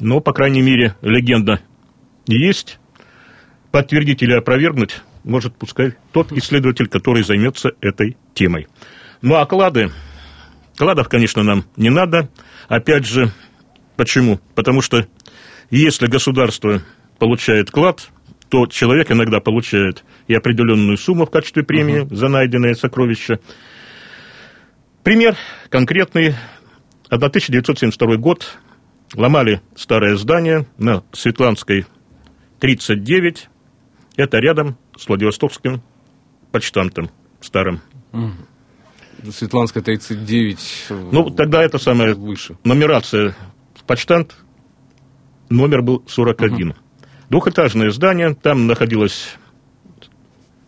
Но, 0.00 0.20
по 0.20 0.32
крайней 0.32 0.62
мере, 0.62 0.94
легенда 1.02 1.60
есть. 2.28 2.78
Подтвердить 3.70 4.22
или 4.22 4.32
опровергнуть 4.32 5.02
может 5.24 5.56
пускай 5.56 5.94
тот 6.12 6.32
исследователь, 6.32 6.88
который 6.88 7.22
займется 7.22 7.72
этой 7.80 8.16
темой. 8.34 8.66
Ну 9.20 9.34
а 9.34 9.44
клады, 9.46 9.90
кладов, 10.76 11.08
конечно, 11.08 11.42
нам 11.42 11.64
не 11.76 11.90
надо. 11.90 12.30
Опять 12.68 13.04
же, 13.04 13.32
почему? 13.96 14.40
Потому 14.54 14.80
что 14.80 15.06
если 15.70 16.06
государство 16.06 16.82
получает 17.18 17.70
клад, 17.70 18.08
то 18.48 18.66
человек 18.66 19.10
иногда 19.10 19.40
получает 19.40 20.04
и 20.26 20.34
определенную 20.34 20.96
сумму 20.96 21.26
в 21.26 21.30
качестве 21.30 21.62
премии 21.62 22.04
uh-huh. 22.04 22.14
за 22.14 22.28
найденное 22.28 22.74
сокровище. 22.74 23.40
Пример 25.02 25.36
конкретный. 25.68 26.34
1972 27.10 28.16
год. 28.16 28.58
Ломали 29.14 29.62
старое 29.74 30.16
здание 30.16 30.66
на 30.76 31.02
Светланской 31.12 31.86
39. 32.60 33.48
Это 34.16 34.38
рядом 34.38 34.76
с 34.96 35.06
Владивостокским 35.08 35.82
почтамтом 36.50 37.10
старым. 37.40 37.80
Uh-huh. 38.12 38.32
Светланская 39.32 39.82
39. 39.82 40.86
Ну, 41.12 41.30
тогда 41.30 41.62
это 41.62 41.78
самая 41.78 42.14
выше. 42.14 42.56
нумерация 42.64 43.34
почтамт, 43.86 44.36
номер 45.48 45.82
был 45.82 46.04
41. 46.06 46.70
Uh-huh. 46.70 46.76
Двухэтажное 47.30 47.90
здание, 47.90 48.34
там 48.34 48.66
находилось, 48.66 49.34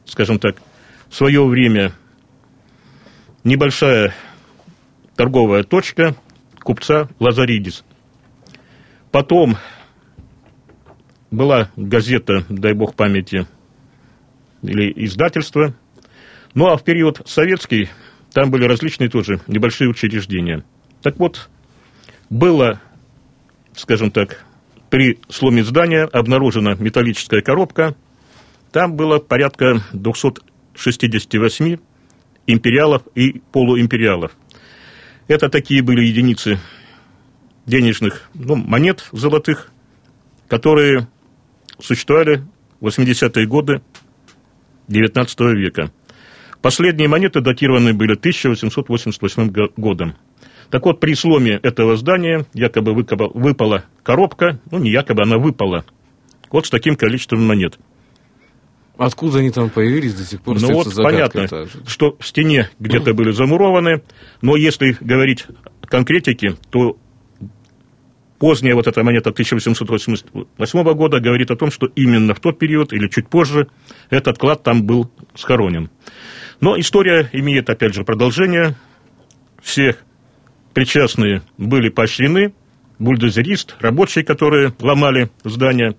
скажем 0.04 0.38
так, 0.38 0.56
в 1.08 1.14
свое 1.14 1.44
время 1.44 1.92
небольшая 3.44 4.14
торговая 5.16 5.64
точка 5.64 6.14
купца 6.60 7.08
Лазаридис. 7.18 7.84
Потом 9.10 9.56
была 11.30 11.70
газета, 11.76 12.44
дай 12.48 12.74
бог 12.74 12.94
памяти, 12.94 13.46
или 14.62 14.92
издательство. 15.04 15.74
Ну, 16.54 16.66
а 16.66 16.76
в 16.76 16.84
период 16.84 17.22
советский 17.26 17.88
там 18.32 18.50
были 18.50 18.64
различные 18.64 19.08
тоже 19.08 19.40
небольшие 19.46 19.88
учреждения. 19.88 20.64
Так 21.02 21.18
вот, 21.18 21.48
было, 22.28 22.80
скажем 23.74 24.10
так, 24.10 24.44
при 24.90 25.20
сломе 25.28 25.62
здания 25.64 26.04
обнаружена 26.04 26.74
металлическая 26.74 27.42
коробка. 27.42 27.96
Там 28.72 28.96
было 28.96 29.18
порядка 29.18 29.82
268 29.92 31.76
империалов 32.46 33.02
и 33.14 33.40
полуимпериалов. 33.52 34.32
Это 35.28 35.48
такие 35.48 35.82
были 35.82 36.04
единицы 36.04 36.58
денежных 37.66 38.28
ну, 38.34 38.56
монет 38.56 39.08
золотых, 39.12 39.70
которые 40.48 41.08
существовали 41.82 42.42
в 42.80 42.86
80-е 42.86 43.46
годы 43.46 43.82
XIX 44.88 45.54
века. 45.54 45.90
Последние 46.62 47.08
монеты 47.08 47.40
датированы 47.40 47.94
были 47.94 48.12
1888 48.12 49.68
годом. 49.76 50.14
Так 50.70 50.84
вот, 50.84 51.00
при 51.00 51.14
сломе 51.14 51.58
этого 51.62 51.96
здания 51.96 52.46
якобы 52.54 52.94
выпала 52.94 53.84
коробка, 54.02 54.60
ну, 54.70 54.78
не 54.78 54.90
якобы, 54.90 55.22
она 55.22 55.38
выпала, 55.38 55.84
вот 56.50 56.66
с 56.66 56.70
таким 56.70 56.96
количеством 56.96 57.46
монет. 57.46 57.78
Откуда 58.96 59.38
они 59.38 59.50
там 59.50 59.70
появились 59.70 60.12
до 60.14 60.24
сих 60.24 60.42
пор? 60.42 60.60
Ну 60.60 60.74
вот 60.74 60.94
понятно, 60.94 61.48
что 61.86 62.16
в 62.20 62.26
стене 62.26 62.68
где-то 62.78 63.14
были 63.14 63.30
замурованы, 63.30 64.02
но 64.42 64.56
если 64.56 64.94
говорить 65.00 65.46
о 65.80 65.86
конкретике, 65.86 66.56
то 66.68 66.98
поздняя 68.40 68.74
вот 68.74 68.86
эта 68.86 69.04
монета 69.04 69.30
1888 69.30 70.94
года 70.94 71.20
говорит 71.20 71.50
о 71.50 71.56
том, 71.56 71.70
что 71.70 71.86
именно 71.94 72.34
в 72.34 72.40
тот 72.40 72.58
период 72.58 72.92
или 72.92 73.06
чуть 73.06 73.28
позже 73.28 73.68
этот 74.08 74.38
клад 74.38 74.62
там 74.62 74.82
был 74.82 75.12
схоронен. 75.34 75.90
Но 76.60 76.80
история 76.80 77.28
имеет, 77.32 77.68
опять 77.68 77.94
же, 77.94 78.02
продолжение. 78.02 78.74
Все 79.62 79.94
причастные 80.72 81.42
были 81.58 81.90
поощрены, 81.90 82.54
бульдозерист, 82.98 83.76
рабочие, 83.78 84.24
которые 84.24 84.72
ломали 84.80 85.30
здание. 85.44 85.96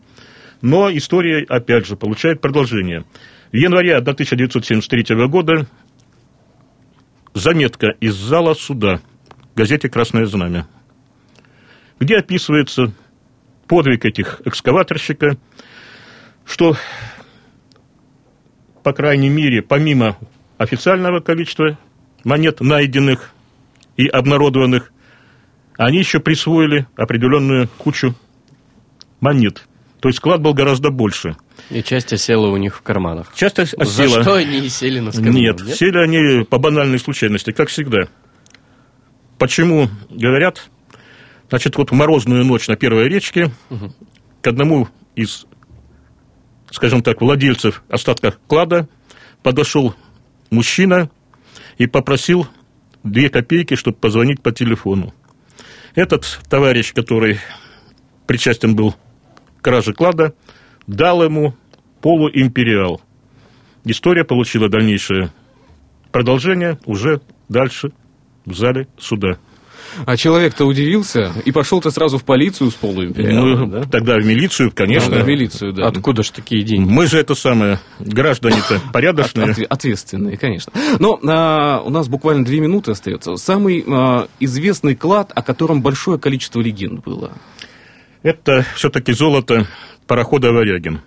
Но 0.63 0.91
история, 0.91 1.45
опять 1.47 1.85
же, 1.85 1.95
получает 1.95 2.41
продолжение. 2.41 3.05
В 3.51 3.55
январе 3.55 3.95
1973 3.97 5.27
года 5.27 5.67
заметка 7.35 7.89
из 7.99 8.15
зала 8.15 8.55
суда 8.55 8.99
газете 9.55 9.89
«Красное 9.89 10.25
знамя», 10.25 10.67
где 12.01 12.17
описывается 12.17 12.91
подвиг 13.67 14.05
этих 14.05 14.41
экскаваторщика, 14.43 15.37
что, 16.43 16.75
по 18.81 18.91
крайней 18.91 19.29
мере, 19.29 19.61
помимо 19.61 20.17
официального 20.57 21.19
количества 21.19 21.77
монет, 22.23 22.59
найденных 22.59 23.31
и 23.97 24.07
обнародованных, 24.07 24.91
они 25.77 25.99
еще 25.99 26.19
присвоили 26.19 26.87
определенную 26.95 27.69
кучу 27.77 28.15
монет. 29.19 29.67
То 29.99 30.09
есть 30.09 30.17
склад 30.17 30.41
был 30.41 30.55
гораздо 30.55 30.89
больше. 30.89 31.37
И 31.69 31.83
часть 31.83 32.11
осела 32.11 32.47
у 32.47 32.57
них 32.57 32.75
в 32.75 32.81
карманах. 32.81 33.31
Часть 33.35 33.59
осела. 33.59 33.85
За 33.85 34.21
что 34.23 34.33
они 34.33 34.57
и 34.57 34.69
сели 34.69 34.99
на 34.99 35.11
скамью? 35.11 35.33
Нет, 35.33 35.61
нет, 35.61 35.75
сели 35.75 35.99
они 35.99 36.45
по 36.45 36.57
банальной 36.57 36.97
случайности, 36.97 37.51
как 37.51 37.69
всегда. 37.69 38.07
Почему 39.37 39.87
говорят? 40.09 40.70
Значит, 41.51 41.75
вот 41.75 41.91
в 41.91 41.93
морозную 41.93 42.45
ночь 42.45 42.69
на 42.69 42.77
первой 42.77 43.09
речке 43.09 43.51
угу. 43.69 43.93
к 44.41 44.47
одному 44.47 44.87
из, 45.17 45.45
скажем 46.71 47.03
так, 47.03 47.19
владельцев 47.19 47.83
остатка 47.89 48.37
клада 48.47 48.87
подошел 49.43 49.93
мужчина 50.49 51.11
и 51.77 51.87
попросил 51.87 52.47
две 53.03 53.29
копейки, 53.29 53.75
чтобы 53.75 53.97
позвонить 53.97 54.41
по 54.41 54.53
телефону. 54.53 55.13
Этот 55.93 56.39
товарищ, 56.49 56.93
который 56.93 57.37
причастен 58.27 58.73
был 58.73 58.95
к 59.57 59.61
краже 59.61 59.91
клада, 59.91 60.33
дал 60.87 61.21
ему 61.21 61.53
полуимпериал. 61.99 63.01
История 63.83 64.23
получила 64.23 64.69
дальнейшее 64.69 65.33
продолжение 66.13 66.79
уже 66.85 67.19
дальше 67.49 67.91
в 68.45 68.53
зале 68.53 68.87
суда. 68.97 69.37
А 70.05 70.17
человек-то 70.17 70.65
удивился 70.65 71.31
и 71.45 71.51
пошел-то 71.51 71.91
сразу 71.91 72.17
в 72.17 72.23
полицию 72.23 72.71
с 72.71 72.73
полуимпериалом, 72.75 73.59
ну, 73.59 73.65
да? 73.67 73.83
Тогда 73.83 74.15
в 74.17 74.25
милицию, 74.25 74.71
конечно. 74.73 75.17
Да, 75.17 75.23
в 75.23 75.27
милицию, 75.27 75.73
да. 75.73 75.87
Откуда 75.87 76.23
же 76.23 76.31
такие 76.31 76.63
деньги? 76.63 76.89
Мы 76.89 77.07
же 77.07 77.19
это 77.19 77.35
самое, 77.35 77.79
граждане-то 77.99 78.81
порядочные. 78.93 79.51
От, 79.51 79.59
от, 79.59 79.71
ответственные, 79.71 80.37
конечно. 80.37 80.71
Но 80.99 81.19
а, 81.23 81.81
у 81.81 81.89
нас 81.89 82.07
буквально 82.07 82.45
две 82.45 82.59
минуты 82.59 82.91
остается. 82.91 83.35
Самый 83.35 83.83
а, 83.87 84.27
известный 84.39 84.95
клад, 84.95 85.31
о 85.35 85.41
котором 85.41 85.81
большое 85.81 86.17
количество 86.19 86.59
легенд 86.61 87.03
было. 87.03 87.33
Это 88.23 88.65
все-таки 88.75 89.13
золото 89.13 89.67
парохода 90.07 90.51
«Варягин». 90.51 91.01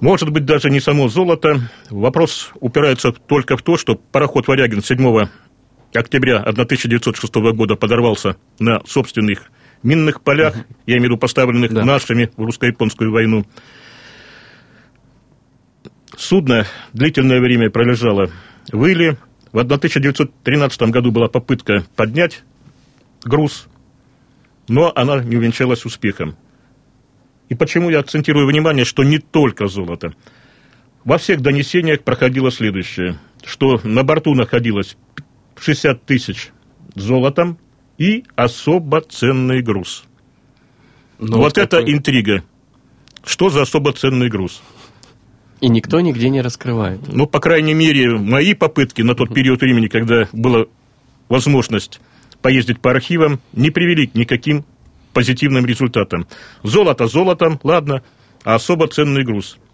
Может 0.00 0.30
быть, 0.30 0.46
даже 0.46 0.70
не 0.70 0.80
само 0.80 1.08
золото. 1.08 1.60
Вопрос 1.90 2.50
упирается 2.58 3.12
только 3.12 3.56
в 3.56 3.62
то, 3.62 3.76
что 3.76 3.96
пароход 3.96 4.48
«Варягин» 4.48 4.82
7 4.82 5.28
октября 5.94 6.38
1906 6.38 7.34
года 7.54 7.76
подорвался 7.76 8.36
на 8.58 8.80
собственных 8.86 9.50
минных 9.82 10.22
полях, 10.22 10.54
угу. 10.54 10.64
я 10.86 10.94
имею 10.94 11.02
в 11.02 11.04
виду 11.12 11.18
поставленных 11.18 11.72
да. 11.72 11.84
нашими 11.84 12.30
в 12.36 12.44
русско-японскую 12.44 13.10
войну. 13.10 13.46
Судно 16.16 16.66
длительное 16.92 17.40
время 17.40 17.70
пролежало 17.70 18.30
в 18.70 18.84
Иле. 18.84 19.16
В 19.52 19.58
1913 19.58 20.82
году 20.82 21.10
была 21.10 21.28
попытка 21.28 21.84
поднять 21.96 22.44
груз, 23.24 23.66
но 24.68 24.92
она 24.94 25.22
не 25.22 25.36
увенчалась 25.36 25.84
успехом. 25.84 26.36
И 27.48 27.54
почему 27.56 27.90
я 27.90 27.98
акцентирую 27.98 28.46
внимание, 28.46 28.84
что 28.84 29.02
не 29.02 29.18
только 29.18 29.66
золото. 29.66 30.14
Во 31.04 31.18
всех 31.18 31.40
донесениях 31.40 32.02
проходило 32.02 32.52
следующее, 32.52 33.18
что 33.42 33.80
на 33.82 34.04
борту 34.04 34.34
находилось 34.34 34.96
60 35.60 36.04
тысяч 36.04 36.50
золотом 36.94 37.58
и 37.98 38.24
особо 38.34 39.02
ценный 39.02 39.62
груз. 39.62 40.04
Ну, 41.18 41.38
вот 41.38 41.58
это 41.58 41.80
интрига. 41.80 42.42
Что 43.24 43.50
за 43.50 43.62
особо 43.62 43.92
ценный 43.92 44.28
груз? 44.28 44.62
И 45.60 45.68
никто 45.68 46.00
нигде 46.00 46.30
не 46.30 46.40
раскрывает. 46.40 47.00
Ну, 47.06 47.26
по 47.26 47.38
крайней 47.38 47.74
мере, 47.74 48.16
мои 48.16 48.54
попытки 48.54 49.02
на 49.02 49.14
тот 49.14 49.34
период 49.34 49.60
времени, 49.60 49.88
когда 49.88 50.26
была 50.32 50.64
возможность 51.28 52.00
поездить 52.40 52.80
по 52.80 52.90
архивам, 52.90 53.40
не 53.52 53.70
привели 53.70 54.06
к 54.06 54.14
никаким 54.14 54.64
позитивным 55.12 55.66
результатам. 55.66 56.26
Золото 56.62 57.06
золотом, 57.06 57.60
ладно, 57.62 58.02
а 58.44 58.54
особо 58.54 58.88
ценный 58.88 59.24
груз– 59.24 59.58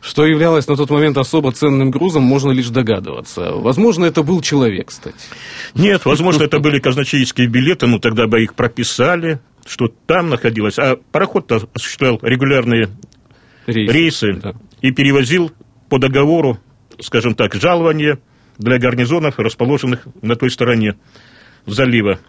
что 0.00 0.26
являлось 0.26 0.66
на 0.68 0.76
тот 0.76 0.90
момент 0.90 1.16
особо 1.18 1.52
ценным 1.52 1.90
грузом, 1.90 2.22
можно 2.22 2.50
лишь 2.50 2.68
догадываться. 2.68 3.52
Возможно, 3.52 4.04
это 4.04 4.22
был 4.22 4.40
человек, 4.40 4.88
кстати. 4.88 5.16
Нет, 5.74 6.04
возможно, 6.04 6.44
это 6.44 6.58
были 6.58 6.78
казначейские 6.78 7.48
билеты, 7.48 7.86
ну 7.86 7.98
тогда 7.98 8.26
бы 8.26 8.42
их 8.42 8.54
прописали, 8.54 9.40
что 9.66 9.88
там 10.06 10.30
находилось. 10.30 10.78
А 10.78 10.96
пароход 11.12 11.50
осуществлял 11.50 12.18
регулярные 12.22 12.88
рейсы, 13.66 13.92
рейсы 13.92 14.32
да. 14.34 14.54
и 14.80 14.90
перевозил 14.92 15.52
по 15.88 15.98
договору, 15.98 16.58
скажем 17.00 17.34
так, 17.34 17.54
жалование 17.54 18.18
для 18.58 18.78
гарнизонов, 18.78 19.38
расположенных 19.38 20.06
на 20.22 20.36
той 20.36 20.50
стороне 20.50 20.96
залива. 21.66 22.20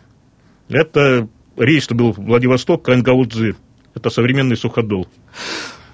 Это 0.69 1.27
рейс 1.57 1.87
был 1.89 2.11
Владивосток, 2.11 2.83
Кангаудзы. 2.83 3.55
Это 3.95 4.09
современный 4.09 4.57
суходол. 4.57 5.07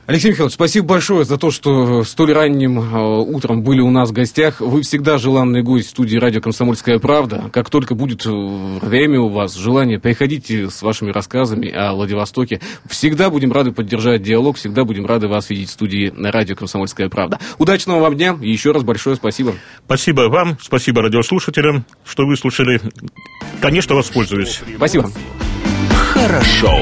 Алексей 0.05 0.31
Михайлович, 0.31 0.55
спасибо 0.55 0.87
большое 0.87 1.23
за 1.23 1.37
то, 1.37 1.49
что 1.49 2.03
столь 2.03 2.33
ранним 2.33 2.77
э, 2.77 3.21
утром 3.21 3.63
были 3.63 3.79
у 3.79 3.89
нас 3.89 4.09
в 4.09 4.11
гостях. 4.11 4.59
Вы 4.59 4.81
всегда 4.81 5.17
желанный 5.17 5.63
гость 5.63 5.87
в 5.87 5.89
студии 5.91 6.17
радио 6.17 6.41
«Комсомольская 6.41 6.99
правда». 6.99 7.49
Как 7.53 7.69
только 7.69 7.95
будет 7.95 8.25
э, 8.25 8.29
время 8.29 9.21
у 9.21 9.29
вас, 9.29 9.55
желание, 9.55 10.01
приходите 10.01 10.69
с 10.69 10.81
вашими 10.81 11.11
рассказами 11.11 11.69
о 11.69 11.93
Владивостоке. 11.93 12.59
Всегда 12.89 13.29
будем 13.29 13.53
рады 13.53 13.71
поддержать 13.71 14.21
диалог, 14.23 14.57
всегда 14.57 14.83
будем 14.83 15.05
рады 15.05 15.29
вас 15.29 15.49
видеть 15.49 15.69
в 15.69 15.71
студии 15.71 16.11
на 16.13 16.33
радио 16.33 16.57
«Комсомольская 16.57 17.07
правда». 17.07 17.39
Удачного 17.57 18.01
вам 18.01 18.17
дня 18.17 18.37
и 18.41 18.51
еще 18.51 18.71
раз 18.71 18.83
большое 18.83 19.15
спасибо. 19.15 19.53
Спасибо 19.85 20.23
вам, 20.23 20.57
спасибо 20.61 21.01
радиослушателям, 21.01 21.85
что 22.03 22.25
вы 22.25 22.35
слушали. 22.35 22.81
Конечно, 23.61 23.95
воспользуюсь. 23.95 24.59
Спасибо. 24.75 25.09
Хорошо. 25.93 26.77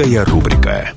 Датская 0.00 0.24
рубрика. 0.24 0.92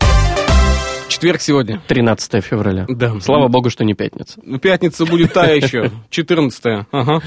Четверг 1.09 1.41
сегодня. 1.41 1.81
13 1.89 2.41
февраля. 2.41 2.85
Да. 2.87 3.19
Слава 3.19 3.49
богу, 3.49 3.69
что 3.69 3.83
не 3.83 3.93
пятница. 3.95 4.39
Ну, 4.41 4.59
пятница 4.59 5.05
будет 5.05 5.33
та 5.33 5.45
еще. 5.51 5.91
14 6.09 6.85
ага. 6.89 7.21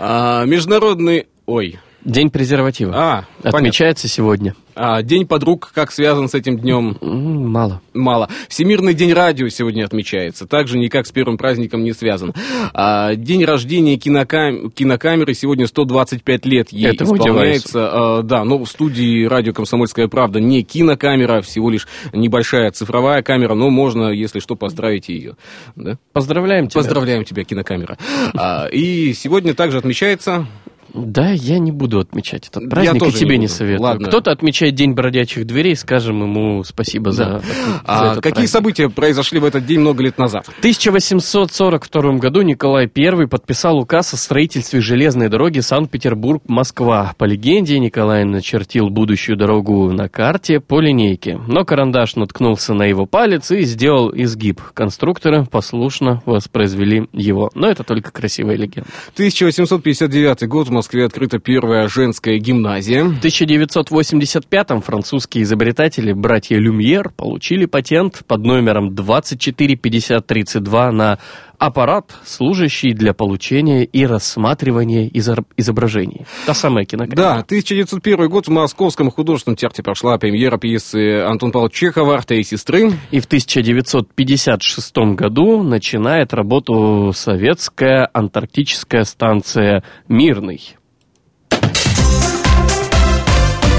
а, 0.00 0.44
Международный... 0.46 1.28
Ой, 1.46 1.78
День 2.04 2.30
презерватива. 2.30 2.92
А, 2.94 3.24
Отмечается 3.42 4.04
понятно. 4.04 4.08
сегодня. 4.08 4.54
А, 4.74 5.02
день 5.02 5.26
подруг, 5.26 5.70
как 5.74 5.92
связан 5.92 6.28
с 6.28 6.34
этим 6.34 6.58
днем? 6.58 6.96
Мало. 7.02 7.82
Мало. 7.92 8.30
Всемирный 8.48 8.94
день 8.94 9.12
радио 9.12 9.48
сегодня 9.48 9.84
отмечается. 9.84 10.46
Также 10.46 10.78
никак 10.78 11.06
с 11.06 11.12
первым 11.12 11.36
праздником 11.36 11.84
не 11.84 11.92
связан. 11.92 12.32
А, 12.72 13.14
день 13.14 13.44
рождения 13.44 13.98
кинокам... 13.98 14.70
кинокамеры 14.70 15.34
сегодня 15.34 15.66
125 15.66 16.46
лет 16.46 16.70
ей 16.70 16.94
Это 16.94 17.04
исполняется. 17.04 17.90
А, 17.92 18.22
да, 18.22 18.44
но 18.44 18.64
в 18.64 18.66
студии 18.66 19.26
радио 19.26 19.52
«Комсомольская 19.52 20.08
правда» 20.08 20.40
не 20.40 20.62
кинокамера, 20.62 21.38
а 21.38 21.42
всего 21.42 21.68
лишь 21.68 21.86
небольшая 22.14 22.70
цифровая 22.70 23.22
камера, 23.22 23.52
но 23.52 23.68
можно, 23.68 24.08
если 24.08 24.40
что, 24.40 24.56
поздравить 24.56 25.10
ее. 25.10 25.36
Да? 25.76 25.98
Поздравляем 26.14 26.68
тебя. 26.68 26.80
Поздравляем 26.80 27.24
тебя, 27.24 27.44
кинокамера. 27.44 27.98
А, 28.34 28.66
и 28.66 29.12
сегодня 29.12 29.52
также 29.54 29.76
отмечается 29.76 30.46
да, 30.94 31.30
я 31.30 31.58
не 31.58 31.72
буду 31.72 32.00
отмечать 32.00 32.48
этот 32.48 32.68
праздник, 32.68 33.02
и 33.02 33.12
тебе 33.12 33.36
не, 33.36 33.42
не 33.42 33.48
советую. 33.48 33.82
Ладно. 33.82 34.08
Кто-то 34.08 34.30
отмечает 34.30 34.74
День 34.74 34.92
бродячих 34.92 35.46
дверей, 35.46 35.76
скажем 35.76 36.22
ему 36.22 36.64
спасибо 36.64 37.10
да. 37.10 37.12
за, 37.12 37.24
за 37.24 37.42
а 37.84 38.06
этот 38.12 38.16
Какие 38.16 38.32
праздник. 38.32 38.50
события 38.50 38.88
произошли 38.88 39.40
в 39.40 39.44
этот 39.44 39.66
день 39.66 39.80
много 39.80 40.02
лет 40.02 40.18
назад? 40.18 40.46
В 40.46 40.58
1842 40.58 42.12
году 42.14 42.42
Николай 42.42 42.90
I 42.94 43.26
подписал 43.26 43.78
указ 43.78 44.14
о 44.14 44.16
строительстве 44.16 44.80
железной 44.80 45.28
дороги 45.28 45.60
Санкт-Петербург-Москва. 45.60 47.14
По 47.18 47.24
легенде, 47.24 47.78
Николай 47.78 48.24
начертил 48.24 48.90
будущую 48.90 49.36
дорогу 49.36 49.92
на 49.92 50.08
карте 50.08 50.60
по 50.60 50.80
линейке. 50.80 51.38
Но 51.46 51.64
карандаш 51.64 52.16
наткнулся 52.16 52.74
на 52.74 52.84
его 52.84 53.06
палец 53.06 53.50
и 53.50 53.62
сделал 53.62 54.12
изгиб. 54.14 54.60
Конструкторы 54.74 55.44
послушно 55.44 56.22
воспроизвели 56.26 57.08
его. 57.12 57.50
Но 57.54 57.68
это 57.68 57.84
только 57.84 58.10
красивая 58.10 58.56
легенда. 58.56 58.88
1859 59.14 60.48
год 60.48 60.68
в 60.68 60.72
Москве 60.80 61.04
открыта 61.04 61.38
первая 61.38 61.88
женская 61.88 62.38
гимназия. 62.38 63.04
В 63.04 63.20
1985-м 63.22 64.80
французские 64.80 65.44
изобретатели 65.44 66.14
братья 66.14 66.56
Люмьер 66.56 67.10
получили 67.10 67.66
патент 67.66 68.22
под 68.26 68.46
номером 68.46 68.94
245032 68.94 70.92
на 70.92 71.18
Аппарат, 71.60 72.16
служащий 72.24 72.94
для 72.94 73.12
получения 73.12 73.84
и 73.84 74.06
рассматривания 74.06 75.10
изображений. 75.12 76.24
Та 76.46 76.54
самая 76.54 76.86
кинокамера. 76.86 77.16
Да, 77.16 77.32
1901 77.40 78.30
год 78.30 78.48
в 78.48 78.50
Московском 78.50 79.10
художественном 79.10 79.56
театре 79.56 79.84
прошла 79.84 80.16
премьера 80.16 80.56
пьесы 80.56 81.20
Антон 81.20 81.52
Павловича 81.52 81.88
Чехова 81.88 82.22
«Три 82.22 82.44
сестры». 82.44 82.90
И 83.10 83.20
в 83.20 83.26
1956 83.26 84.96
году 85.14 85.62
начинает 85.62 86.32
работу 86.32 87.12
советская 87.14 88.08
антарктическая 88.10 89.04
станция 89.04 89.84
«Мирный». 90.08 90.76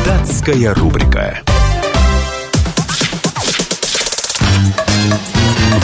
Датская 0.05 0.75
рубрика. 0.75 1.41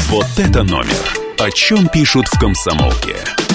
Вот 0.09 0.27
это 0.37 0.61
номер. 0.61 1.26
О 1.39 1.51
чем 1.51 1.87
пишут 1.87 2.27
в 2.27 2.39
комсомолке. 2.39 3.46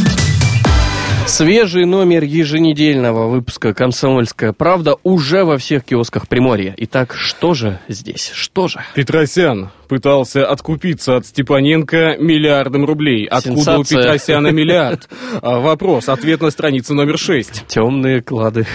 Свежий 1.26 1.86
номер 1.86 2.24
еженедельного 2.24 3.28
выпуска 3.28 3.72
«Комсомольская 3.72 4.52
правда» 4.52 4.96
уже 5.02 5.44
во 5.44 5.56
всех 5.56 5.84
киосках 5.84 6.28
Приморья. 6.28 6.74
Итак, 6.76 7.14
что 7.16 7.54
же 7.54 7.78
здесь? 7.88 8.30
Что 8.34 8.68
же? 8.68 8.80
Петросян 8.94 9.70
пытался 9.88 10.46
откупиться 10.46 11.16
от 11.16 11.26
Степаненко 11.26 12.16
миллиардом 12.18 12.86
рублей. 12.86 13.26
Откуда 13.26 13.56
Сенсация. 13.56 13.98
у 13.98 14.02
Петросяна 14.02 14.46
миллиард? 14.52 15.08
А, 15.42 15.60
Вопрос. 15.60 16.08
Ответ 16.08 16.40
на 16.40 16.50
странице 16.50 16.94
номер 16.94 17.18
6. 17.18 17.66
Темные 17.66 18.22
клады. 18.22 18.66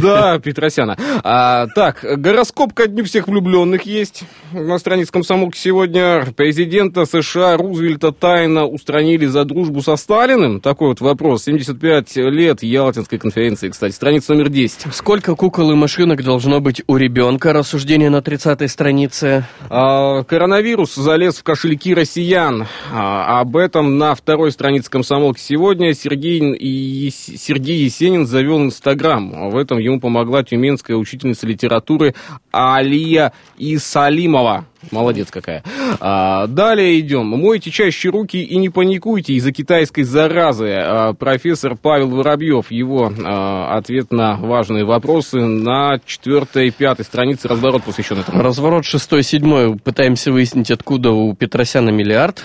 Да, 0.00 0.38
Петросяна. 0.40 0.96
А, 1.22 1.66
так, 1.74 2.04
гороскоп 2.20 2.72
ко 2.74 2.88
дню 2.88 3.04
всех 3.04 3.28
влюбленных 3.28 3.82
есть. 3.82 4.24
На 4.52 4.78
странице 4.78 5.12
комсомолки 5.12 5.56
сегодня 5.56 6.24
президента 6.36 7.04
США 7.04 7.56
Рузвельта 7.56 8.10
тайно 8.12 8.66
устранили 8.66 9.26
за 9.26 9.44
дружбу 9.44 9.82
со 9.82 9.94
Сталиным. 9.96 10.60
Такой 10.60 10.88
вот 10.88 11.00
вопрос. 11.00 11.44
75 11.44 11.85
лет 12.16 12.62
Ялтинской 12.62 13.18
конференции, 13.18 13.68
кстати. 13.68 13.92
Страница 13.94 14.34
номер 14.34 14.48
10. 14.48 14.94
Сколько 14.94 15.34
кукол 15.34 15.70
и 15.72 15.74
машинок 15.74 16.22
должно 16.22 16.60
быть 16.60 16.82
у 16.86 16.96
ребенка? 16.96 17.52
Рассуждение 17.52 18.10
на 18.10 18.18
30-й 18.18 18.68
странице. 18.68 19.44
А, 19.70 20.22
коронавирус 20.24 20.94
залез 20.94 21.36
в 21.36 21.42
кошельки 21.42 21.94
россиян. 21.94 22.66
А, 22.92 23.40
об 23.40 23.56
этом 23.56 23.98
на 23.98 24.14
второй 24.14 24.52
странице 24.52 24.90
комсомолки 24.90 25.40
сегодня 25.40 25.94
Сергей, 25.94 26.54
и, 26.54 27.10
Сергей 27.10 27.84
Есенин 27.84 28.26
завел 28.26 28.60
Инстаграм. 28.60 29.50
В 29.50 29.56
этом 29.56 29.78
ему 29.78 30.00
помогла 30.00 30.42
тюменская 30.42 30.96
учительница 30.96 31.46
литературы 31.46 32.14
Алия 32.50 33.32
Исалимова. 33.58 34.66
Молодец 34.90 35.28
какая. 35.30 35.62
А, 36.00 36.46
далее 36.46 37.00
идем. 37.00 37.26
Мойте 37.26 37.70
чаще 37.70 38.10
руки 38.10 38.42
и 38.42 38.56
не 38.56 38.68
паникуйте 38.68 39.34
из-за 39.34 39.52
китайской 39.52 40.02
заразы. 40.02 40.74
А, 40.76 41.12
профессор 41.14 41.76
Павел 41.76 42.10
Воробьев. 42.10 42.70
Его 42.70 43.12
а, 43.24 43.76
ответ 43.76 44.12
на 44.12 44.36
важные 44.36 44.84
вопросы 44.84 45.40
на 45.40 46.00
четвертой 46.04 46.68
и 46.68 46.70
пятой 46.70 47.04
странице 47.04 47.48
разворот 47.48 47.84
посвящен 47.84 48.18
этому. 48.18 48.42
Разворот 48.42 48.84
6-7. 48.84 49.80
Пытаемся 49.80 50.32
выяснить, 50.32 50.70
откуда 50.70 51.10
у 51.10 51.34
Петросяна 51.34 51.90
миллиард. 51.90 52.44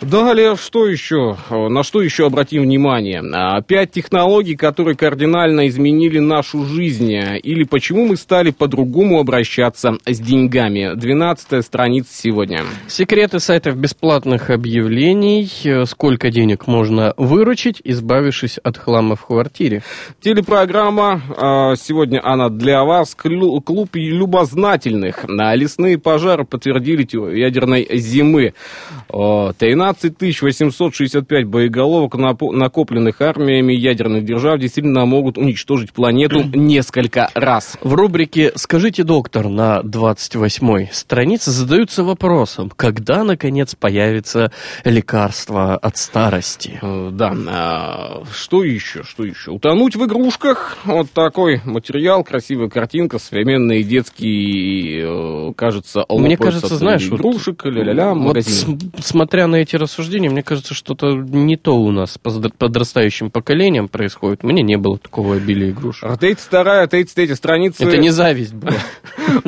Далее, 0.00 0.56
что 0.56 0.86
еще? 0.86 1.36
На 1.50 1.82
что 1.82 2.00
еще 2.00 2.24
обратим 2.26 2.62
внимание? 2.62 3.22
А, 3.34 3.60
пять 3.60 3.90
технологий, 3.90 4.56
которые 4.56 4.96
кардинально 4.96 5.68
изменили 5.68 6.18
нашу 6.20 6.64
жизнь. 6.64 7.12
Или 7.12 7.64
почему 7.64 8.06
мы 8.06 8.16
стали 8.16 8.50
по-другому 8.50 9.20
обращаться 9.20 9.98
с 10.06 10.18
деньгами. 10.18 10.94
12 10.94 11.62
страница 11.62 12.08
сегодня. 12.14 12.62
Секреты 12.88 13.40
сайтов 13.40 13.76
бесплатных 13.76 14.48
объявлений. 14.48 15.50
Сколько 15.84 16.30
денег 16.30 16.66
можно 16.66 17.12
выручить, 17.18 17.82
избавившись 17.84 18.56
от 18.56 18.78
хлама 18.78 19.16
в 19.16 19.26
квартире. 19.26 19.82
Телепрограмма. 20.22 21.20
А, 21.36 21.76
сегодня 21.76 22.24
она 22.24 22.48
для 22.48 22.84
вас. 22.84 23.14
Клуб 23.14 23.90
любознательных. 23.94 25.26
А, 25.28 25.54
лесные 25.54 25.98
пожары 25.98 26.46
подтвердили 26.46 27.06
ядерной 27.36 27.86
зимы. 27.98 28.54
13 29.10 29.89
15 29.94 30.42
865 30.42 31.46
боеголовок, 31.46 32.14
накопленных 32.14 33.20
армиями 33.20 33.72
ядерных 33.72 34.24
держав, 34.24 34.58
действительно 34.58 35.04
могут 35.04 35.38
уничтожить 35.38 35.92
планету 35.92 36.44
несколько 36.54 37.30
раз. 37.34 37.76
В 37.82 37.94
рубрике 37.94 38.52
«Скажите, 38.54 39.02
доктор» 39.02 39.48
на 39.48 39.80
28-й 39.80 40.90
странице 40.92 41.50
задаются 41.50 42.04
вопросом, 42.04 42.70
когда, 42.74 43.24
наконец, 43.24 43.74
появится 43.74 44.52
лекарство 44.84 45.76
от 45.76 45.96
старости? 45.96 46.78
Э, 46.82 47.10
да, 47.12 47.34
а, 47.48 48.22
что 48.32 48.62
еще, 48.62 49.02
что 49.02 49.24
еще? 49.24 49.50
Утонуть 49.50 49.96
в 49.96 50.04
игрушках? 50.04 50.78
Вот 50.84 51.10
такой 51.10 51.60
материал, 51.64 52.22
красивая 52.24 52.68
картинка, 52.68 53.18
современные 53.18 53.82
детские, 53.82 55.50
э, 55.50 55.52
кажется, 55.54 56.04
Мне 56.08 56.36
кажется, 56.36 56.76
знаешь, 56.76 57.06
игрушек, 57.06 57.64
вот, 57.64 57.72
ля-ля-ля, 57.72 58.14
магазин. 58.14 58.78
Вот, 58.78 59.04
смотря 59.04 59.46
на 59.46 59.56
эти 59.56 59.79
рассуждения, 59.80 60.30
мне 60.30 60.42
кажется, 60.42 60.74
что-то 60.74 61.12
не 61.12 61.56
то 61.56 61.76
у 61.76 61.90
нас 61.90 62.12
с 62.12 62.18
подрастающим 62.18 63.30
поколением 63.30 63.88
происходит. 63.88 64.42
Мне 64.42 64.62
не 64.62 64.76
было 64.76 64.98
такого 64.98 65.36
обилия 65.36 65.70
игрушек. 65.70 66.18
32 66.18 66.86
33 66.86 67.34
страница. 67.34 67.84
Это 67.84 67.96
не 67.96 68.10
зависть 68.10 68.54
была. 68.54 68.72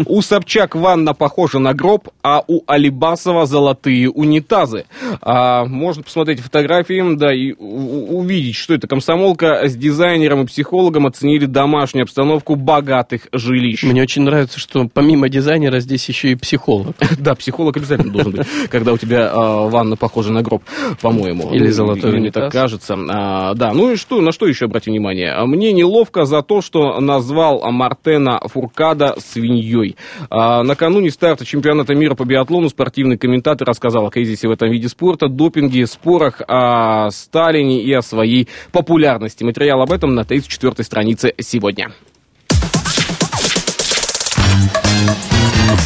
У 0.06 0.22
Собчак 0.22 0.74
ванна 0.74 1.14
похожа 1.14 1.58
на 1.58 1.74
гроб, 1.74 2.08
а 2.22 2.42
у 2.46 2.62
Алибасова 2.66 3.46
золотые 3.46 4.10
унитазы. 4.10 4.84
А, 5.20 5.64
можно 5.64 6.02
посмотреть 6.02 6.40
фотографии, 6.40 7.02
да, 7.16 7.32
и 7.34 7.52
увидеть, 7.52 8.56
что 8.56 8.74
это 8.74 8.86
комсомолка 8.86 9.68
с 9.68 9.74
дизайнером 9.76 10.42
и 10.42 10.46
психологом 10.46 11.06
оценили 11.06 11.46
домашнюю 11.46 12.04
обстановку 12.04 12.54
богатых 12.54 13.28
жилищ. 13.32 13.82
Мне 13.82 14.02
очень 14.02 14.22
нравится, 14.22 14.58
что 14.58 14.88
помимо 14.92 15.28
дизайнера 15.28 15.80
здесь 15.80 16.08
еще 16.08 16.32
и 16.32 16.34
психолог. 16.34 16.96
Да, 17.18 17.34
психолог 17.34 17.76
обязательно 17.76 18.12
должен 18.12 18.32
быть, 18.32 18.46
когда 18.68 18.92
у 18.92 18.98
тебя 18.98 19.30
а, 19.32 19.68
ванна 19.68 19.96
похожа 19.96 20.21
на 20.30 20.42
гроб, 20.42 20.62
по-моему. 21.00 21.52
Или 21.52 21.68
золотой 21.68 22.12
Мне 22.12 22.20
унитаз. 22.20 22.44
так 22.44 22.52
кажется. 22.52 22.96
А, 23.08 23.54
да, 23.54 23.72
ну 23.72 23.92
и 23.92 23.96
что, 23.96 24.20
на 24.20 24.32
что 24.32 24.46
еще 24.46 24.66
обратим 24.66 24.92
внимание? 24.92 25.34
Мне 25.44 25.72
неловко 25.72 26.24
за 26.24 26.42
то, 26.42 26.60
что 26.60 27.00
назвал 27.00 27.62
Мартена 27.70 28.40
Фуркада 28.46 29.14
свиньей. 29.18 29.96
А, 30.30 30.62
накануне 30.62 31.10
старта 31.10 31.44
чемпионата 31.44 31.94
мира 31.94 32.14
по 32.14 32.24
биатлону 32.24 32.68
спортивный 32.68 33.18
комментатор 33.18 33.66
рассказал 33.66 34.06
о 34.06 34.10
кризисе 34.10 34.48
в 34.48 34.50
этом 34.50 34.70
виде 34.70 34.88
спорта, 34.88 35.28
допинге, 35.28 35.86
спорах 35.86 36.40
о 36.46 37.10
Сталине 37.10 37.82
и 37.82 37.92
о 37.92 38.02
своей 38.02 38.48
популярности. 38.70 39.44
Материал 39.44 39.80
об 39.80 39.92
этом 39.92 40.14
на 40.14 40.24
34 40.24 40.84
странице 40.84 41.34
сегодня. 41.40 41.92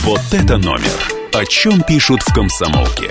Вот 0.05 0.21
это 0.33 0.57
номер. 0.57 0.93
О 1.33 1.45
чем 1.45 1.83
пишут 1.83 2.21
в 2.23 2.33
комсомолке. 2.33 3.11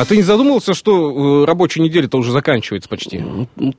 А 0.00 0.06
ты 0.06 0.16
не 0.16 0.22
задумывался, 0.22 0.72
что 0.72 1.42
э, 1.42 1.44
рабочая 1.44 1.82
неделя-то 1.82 2.16
уже 2.16 2.32
заканчивается 2.32 2.88
почти? 2.88 3.22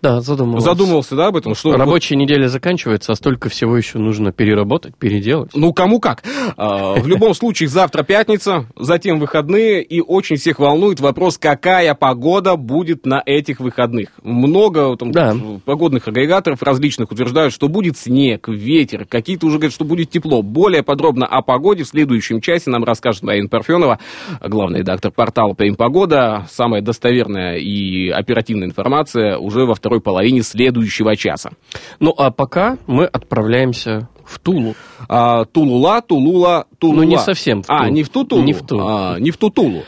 Да, 0.03 0.21
задумался. 0.21 0.65
Задумывался, 0.67 1.15
да, 1.15 1.27
об 1.27 1.35
этом? 1.37 1.55
Что 1.55 1.75
Рабочая 1.75 2.15
неделя 2.15 2.47
заканчивается, 2.47 3.13
а 3.13 3.15
столько 3.15 3.49
всего 3.49 3.75
еще 3.75 3.97
нужно 3.97 4.31
переработать, 4.31 4.95
переделать. 4.95 5.49
Ну, 5.55 5.73
кому 5.73 5.99
как. 5.99 6.23
А, 6.57 6.93
В 6.93 7.07
любом 7.07 7.33
случае, 7.33 7.69
завтра 7.69 8.03
пятница, 8.03 8.67
затем 8.77 9.19
выходные, 9.19 9.81
и 9.81 9.99
очень 9.99 10.35
всех 10.35 10.59
волнует 10.59 10.99
вопрос, 10.99 11.39
какая 11.39 11.95
погода 11.95 12.55
будет 12.55 13.07
на 13.07 13.23
этих 13.25 13.59
выходных. 13.59 14.09
Много 14.21 14.95
там, 14.97 15.11
Да. 15.11 15.35
погодных 15.65 16.07
агрегаторов 16.07 16.61
различных 16.61 17.11
утверждают, 17.11 17.51
что 17.51 17.67
будет 17.67 17.97
снег, 17.97 18.47
ветер, 18.47 19.05
какие-то 19.09 19.47
уже 19.47 19.57
говорят, 19.57 19.73
что 19.73 19.85
будет 19.85 20.11
тепло. 20.11 20.43
Более 20.43 20.83
подробно 20.83 21.25
о 21.25 21.41
погоде 21.41 21.83
в 21.83 21.87
следующем 21.87 22.41
часе 22.41 22.69
нам 22.69 22.83
расскажет 22.83 23.23
Марина 23.23 23.49
Парфенова, 23.49 23.97
главный 24.39 24.81
редактор 24.81 25.11
портала 25.11 25.55
«Прим 25.55 25.75
Погода». 25.75 26.10
Самая 26.49 26.81
достоверная 26.81 27.57
и 27.57 28.09
оперативная 28.09 28.67
информация 28.67 29.37
уже 29.37 29.65
во 29.65 29.75
второй 29.75 30.01
половине 30.01 30.41
следующего 30.43 31.15
часа. 31.15 31.51
Ну, 31.99 32.13
а 32.17 32.31
пока 32.31 32.77
мы 32.87 33.05
отправляемся 33.05 34.09
в 34.25 34.39
Тулу. 34.39 34.75
А, 35.09 35.45
Тулула, 35.45 36.01
Тулула, 36.01 36.65
Тулула. 36.79 36.97
Ну, 36.97 37.03
не 37.03 37.17
совсем 37.17 37.63
в 37.63 37.65
А, 37.69 37.79
Тулу. 37.83 37.91
не 37.93 38.03
в 38.03 38.09
ту 38.09 38.23
Тулу? 38.23 38.43
Не 38.43 38.53
в 38.53 38.61
ту. 38.65 38.79
А, 38.81 39.19
не 39.19 39.31
в 39.31 39.37
ту 39.37 39.49
Тулу. 39.49 39.83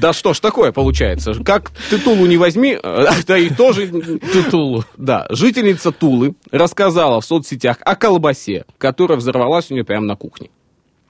Да 0.00 0.12
что 0.12 0.34
ж 0.34 0.40
такое 0.40 0.72
получается? 0.72 1.32
Как 1.44 1.70
ты 1.88 1.98
Тулу 1.98 2.26
не 2.26 2.36
возьми, 2.36 2.78
да 3.26 3.38
и 3.38 3.48
тоже... 3.48 3.90
Тулу. 4.50 4.84
Да, 4.96 5.26
жительница 5.30 5.92
Тулы 5.92 6.34
рассказала 6.50 7.20
в 7.20 7.24
соцсетях 7.24 7.78
о 7.80 7.96
колбасе, 7.96 8.64
которая 8.78 9.16
взорвалась 9.18 9.70
у 9.70 9.74
нее 9.74 9.84
прямо 9.84 10.04
на 10.06 10.16
кухне. 10.16 10.50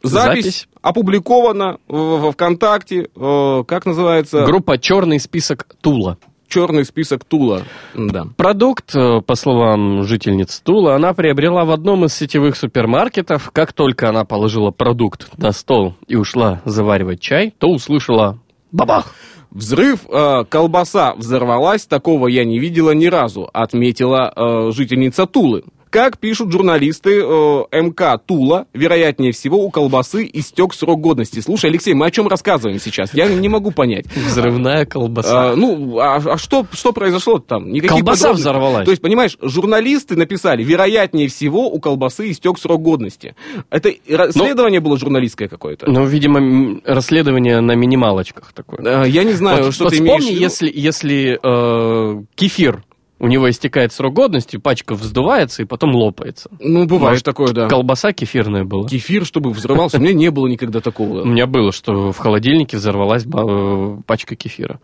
Запись, 0.03 0.44
Запись. 0.44 0.68
опубликована 0.82 1.78
во 1.88 2.32
ВКонтакте, 2.32 3.09
э, 3.14 3.64
как 3.66 3.86
называется? 3.86 4.44
Группа 4.44 4.78
«Черный 4.78 5.20
список 5.20 5.66
Тула». 5.80 6.18
черный 6.51 6.84
список 6.84 7.24
Тула. 7.24 7.62
Да. 7.94 8.26
Продукт, 8.36 8.94
э, 8.94 9.20
по 9.20 9.34
словам 9.36 10.03
жительниц 10.03 10.61
Тула, 10.61 10.96
она 10.96 11.14
приобрела 11.14 11.64
в 11.64 11.70
одном 11.70 12.05
из 12.05 12.14
сетевых 12.14 12.57
супермаркетов. 12.57 13.51
Как 13.53 13.72
только 13.72 14.09
она 14.09 14.24
положила 14.24 14.72
продукт 14.72 15.28
на 15.38 15.53
стол 15.53 15.94
и 16.09 16.16
ушла 16.16 16.61
заваривать 16.64 17.20
чай, 17.20 17.55
то 17.57 17.68
услышала 17.68 18.38
бабах. 18.72 19.14
Взрыв, 19.51 20.01
э, 20.09 20.44
колбаса 20.48 21.14
взорвалась, 21.16 21.86
такого 21.86 22.28
я 22.28 22.44
не 22.44 22.59
видела 22.59 22.92
ни 22.92 23.07
разу, 23.07 23.48
отметила 23.53 24.32
э, 24.34 24.70
жительница 24.72 25.26
Тулы. 25.26 25.64
Как 25.91 26.18
пишут 26.18 26.53
журналисты 26.53 27.20
э, 27.20 27.64
МК 27.72 28.16
Тула, 28.18 28.66
вероятнее 28.72 29.32
всего 29.32 29.64
у 29.64 29.70
колбасы 29.70 30.28
истек 30.32 30.72
срок 30.72 31.01
годности. 31.01 31.41
Слушай, 31.41 31.70
Алексей, 31.70 31.95
мы 31.95 32.07
о 32.07 32.11
чем 32.12 32.28
рассказываем 32.28 32.78
сейчас? 32.78 33.12
Я 33.12 33.26
не 33.28 33.49
могу 33.49 33.72
понять. 33.72 34.07
Взрывная 34.14 34.86
колбаса. 34.86 35.51
А, 35.51 35.57
ну, 35.57 35.99
а, 35.99 36.16
а 36.16 36.38
что, 36.38 36.64
что 36.72 36.93
произошло 36.93 37.41
там? 37.41 37.72
Никаких 37.72 37.97
Колбаса 37.97 38.32
взорвалась. 38.32 38.84
То 38.84 38.93
есть, 38.93 39.03
понимаешь, 39.03 39.36
журналисты 39.43 40.14
написали, 40.14 40.62
вероятнее 40.62 41.26
всего 41.26 41.68
у 41.68 41.80
колбасы 41.80 42.30
истек 42.30 42.59
срок 42.61 42.82
годности. 42.82 43.34
Это 43.70 43.93
расследование 44.09 44.78
было 44.78 44.97
журналистское 44.97 45.49
какое-то? 45.49 45.91
Ну, 45.91 46.05
видимо, 46.07 46.80
расследование 46.84 47.61
на 47.61 47.74
минималочках 47.74 48.53
такое. 48.53 49.05
Э, 49.05 49.09
Я 49.09 49.24
не 49.24 49.32
знаю, 49.32 49.64
вот, 49.64 49.74
что 49.74 49.84
вот 49.84 49.91
ты 49.91 49.97
вспомни, 49.97 50.11
имеешь 50.11 50.24
в 50.24 50.30
виду. 50.30 50.41
если, 50.41 50.72
если 50.72 51.41
э, 51.43 52.22
кефир, 52.36 52.84
у 53.20 53.26
него 53.28 53.48
истекает 53.50 53.92
срок 53.92 54.14
годности, 54.14 54.56
пачка 54.56 54.94
вздувается 54.94 55.62
и 55.62 55.66
потом 55.66 55.94
лопается. 55.94 56.50
Ну, 56.58 56.86
бывает 56.86 57.12
Может, 57.12 57.24
такое, 57.24 57.52
да. 57.52 57.68
Колбаса 57.68 58.12
кефирная 58.12 58.64
была. 58.64 58.88
Кефир, 58.88 59.26
чтобы 59.26 59.50
взрывался, 59.50 59.98
у 59.98 60.00
меня 60.00 60.14
не 60.14 60.30
было 60.30 60.46
никогда 60.46 60.78
У 60.78 60.82
такого. 60.82 61.24
меня 61.24 61.46
было, 61.46 61.70
что 61.70 62.12
в 62.12 62.18
холодильнике 62.18 62.78
взорвалась 62.78 63.24
э, 63.26 63.96
пачка 64.06 64.36
кефира. 64.36 64.80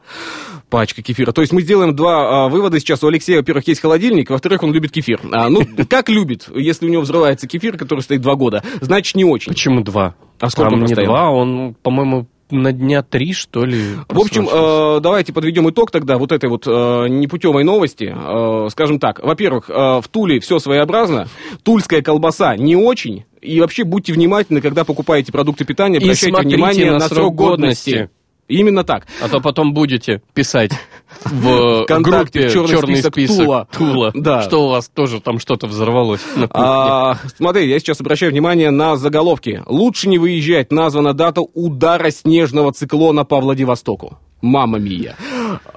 Пачка 0.68 1.02
кефира. 1.02 1.32
То 1.32 1.40
есть 1.40 1.52
мы 1.52 1.62
сделаем 1.62 1.96
два 1.96 2.44
а, 2.44 2.48
вывода 2.48 2.78
сейчас. 2.78 3.02
У 3.02 3.08
Алексея, 3.08 3.38
во-первых, 3.38 3.66
есть 3.68 3.80
холодильник, 3.80 4.28
во-вторых, 4.28 4.62
он 4.62 4.72
любит 4.72 4.92
кефир. 4.92 5.20
А, 5.32 5.48
ну, 5.48 5.62
как 5.88 6.10
любит, 6.10 6.48
если 6.54 6.86
у 6.86 6.90
него 6.90 7.02
взрывается 7.02 7.46
кефир, 7.46 7.78
который 7.78 8.00
стоит 8.00 8.20
два 8.20 8.34
года, 8.34 8.62
значит, 8.82 9.16
не 9.16 9.24
очень. 9.24 9.52
Почему 9.52 9.82
два? 9.82 10.14
А 10.38 10.50
сколько 10.50 10.70
Там 10.70 10.82
он 10.82 10.86
не 10.86 10.94
два, 10.94 11.30
он, 11.30 11.74
по-моему, 11.82 12.26
на 12.50 12.72
дня 12.72 13.02
три, 13.02 13.32
что 13.32 13.64
ли. 13.64 13.82
В 14.08 14.20
общем, 14.20 14.48
э, 14.48 15.00
давайте 15.00 15.32
подведем 15.32 15.68
итог 15.70 15.90
тогда 15.90 16.18
вот 16.18 16.32
этой 16.32 16.48
вот 16.48 16.66
э, 16.66 17.08
непутевой 17.08 17.64
новости. 17.64 18.14
Э, 18.14 18.68
скажем 18.70 18.98
так, 18.98 19.22
во-первых, 19.22 19.70
э, 19.70 19.72
в 19.72 20.04
Туле 20.10 20.40
все 20.40 20.58
своеобразно, 20.58 21.28
тульская 21.62 22.02
колбаса 22.02 22.56
не 22.56 22.76
очень, 22.76 23.24
и 23.40 23.60
вообще 23.60 23.84
будьте 23.84 24.12
внимательны, 24.12 24.60
когда 24.60 24.84
покупаете 24.84 25.32
продукты 25.32 25.64
питания, 25.64 25.98
обращайте 25.98 26.42
внимание 26.42 26.92
на 26.92 26.98
на, 26.98 27.08
срок 27.08 27.18
срок 27.18 27.34
годности. 27.34 27.90
годности. 27.90 28.10
Именно 28.48 28.84
так. 28.84 29.06
А 29.20 29.28
то 29.28 29.40
потом 29.40 29.74
будете 29.74 30.22
писать 30.34 30.70
в 31.24 31.82
Вконтакте 31.84 32.40
группе 32.40 32.50
«Черный 32.54 32.68
«Черный 32.68 32.96
список 32.96 33.14
список 33.14 33.36
Тула». 33.44 33.68
Тула», 33.72 34.12
Да. 34.14 34.42
что 34.42 34.66
у 34.66 34.68
вас 34.68 34.88
тоже 34.88 35.20
там 35.20 35.38
что-то 35.38 35.66
взорвалось. 35.66 36.20
А, 36.50 37.16
смотри, 37.36 37.68
я 37.68 37.78
сейчас 37.80 38.00
обращаю 38.00 38.32
внимание 38.32 38.70
на 38.70 38.96
заголовки. 38.96 39.62
Лучше 39.66 40.08
не 40.08 40.18
выезжать. 40.18 40.70
Названа 40.70 41.12
дата 41.12 41.40
удара 41.40 42.10
снежного 42.10 42.72
циклона 42.72 43.24
по 43.24 43.40
Владивостоку. 43.40 44.18
Мама 44.42 44.78
мия. 44.78 45.16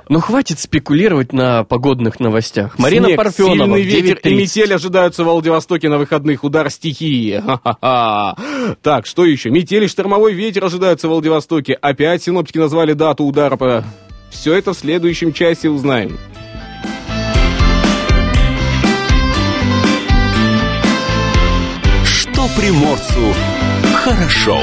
Ну, 0.09 0.19
хватит 0.19 0.59
спекулировать 0.59 1.33
на 1.33 1.63
погодных 1.63 2.19
новостях. 2.19 2.79
Марина 2.79 3.07
Снег, 3.07 3.17
Парфенова 3.17 3.77
сильный 3.77 3.81
ветер 3.83 4.17
и 4.23 4.29
9:30. 4.29 4.35
метель 4.35 4.73
ожидаются 4.73 5.23
в 5.23 5.27
Владивостоке 5.27 5.89
на 5.89 5.97
выходных. 5.97 6.43
Удар 6.43 6.69
стихии. 6.69 7.41
Ха-ха-ха. 7.45 8.35
Так, 8.81 9.05
что 9.05 9.25
еще? 9.25 9.49
Метель 9.49 9.83
и 9.83 9.87
штормовой 9.87 10.33
ветер 10.33 10.65
ожидаются 10.65 11.07
в 11.07 11.11
Владивостоке. 11.11 11.73
Опять 11.73 12.23
синоптики 12.23 12.57
назвали 12.57 12.93
дату 12.93 13.25
удара 13.25 13.55
по... 13.55 13.83
Все 14.31 14.53
это 14.53 14.73
в 14.73 14.77
следующем 14.77 15.33
часе 15.33 15.69
узнаем. 15.69 16.17
Что 22.03 22.47
приморцу 22.57 23.33
хорошо. 23.95 24.59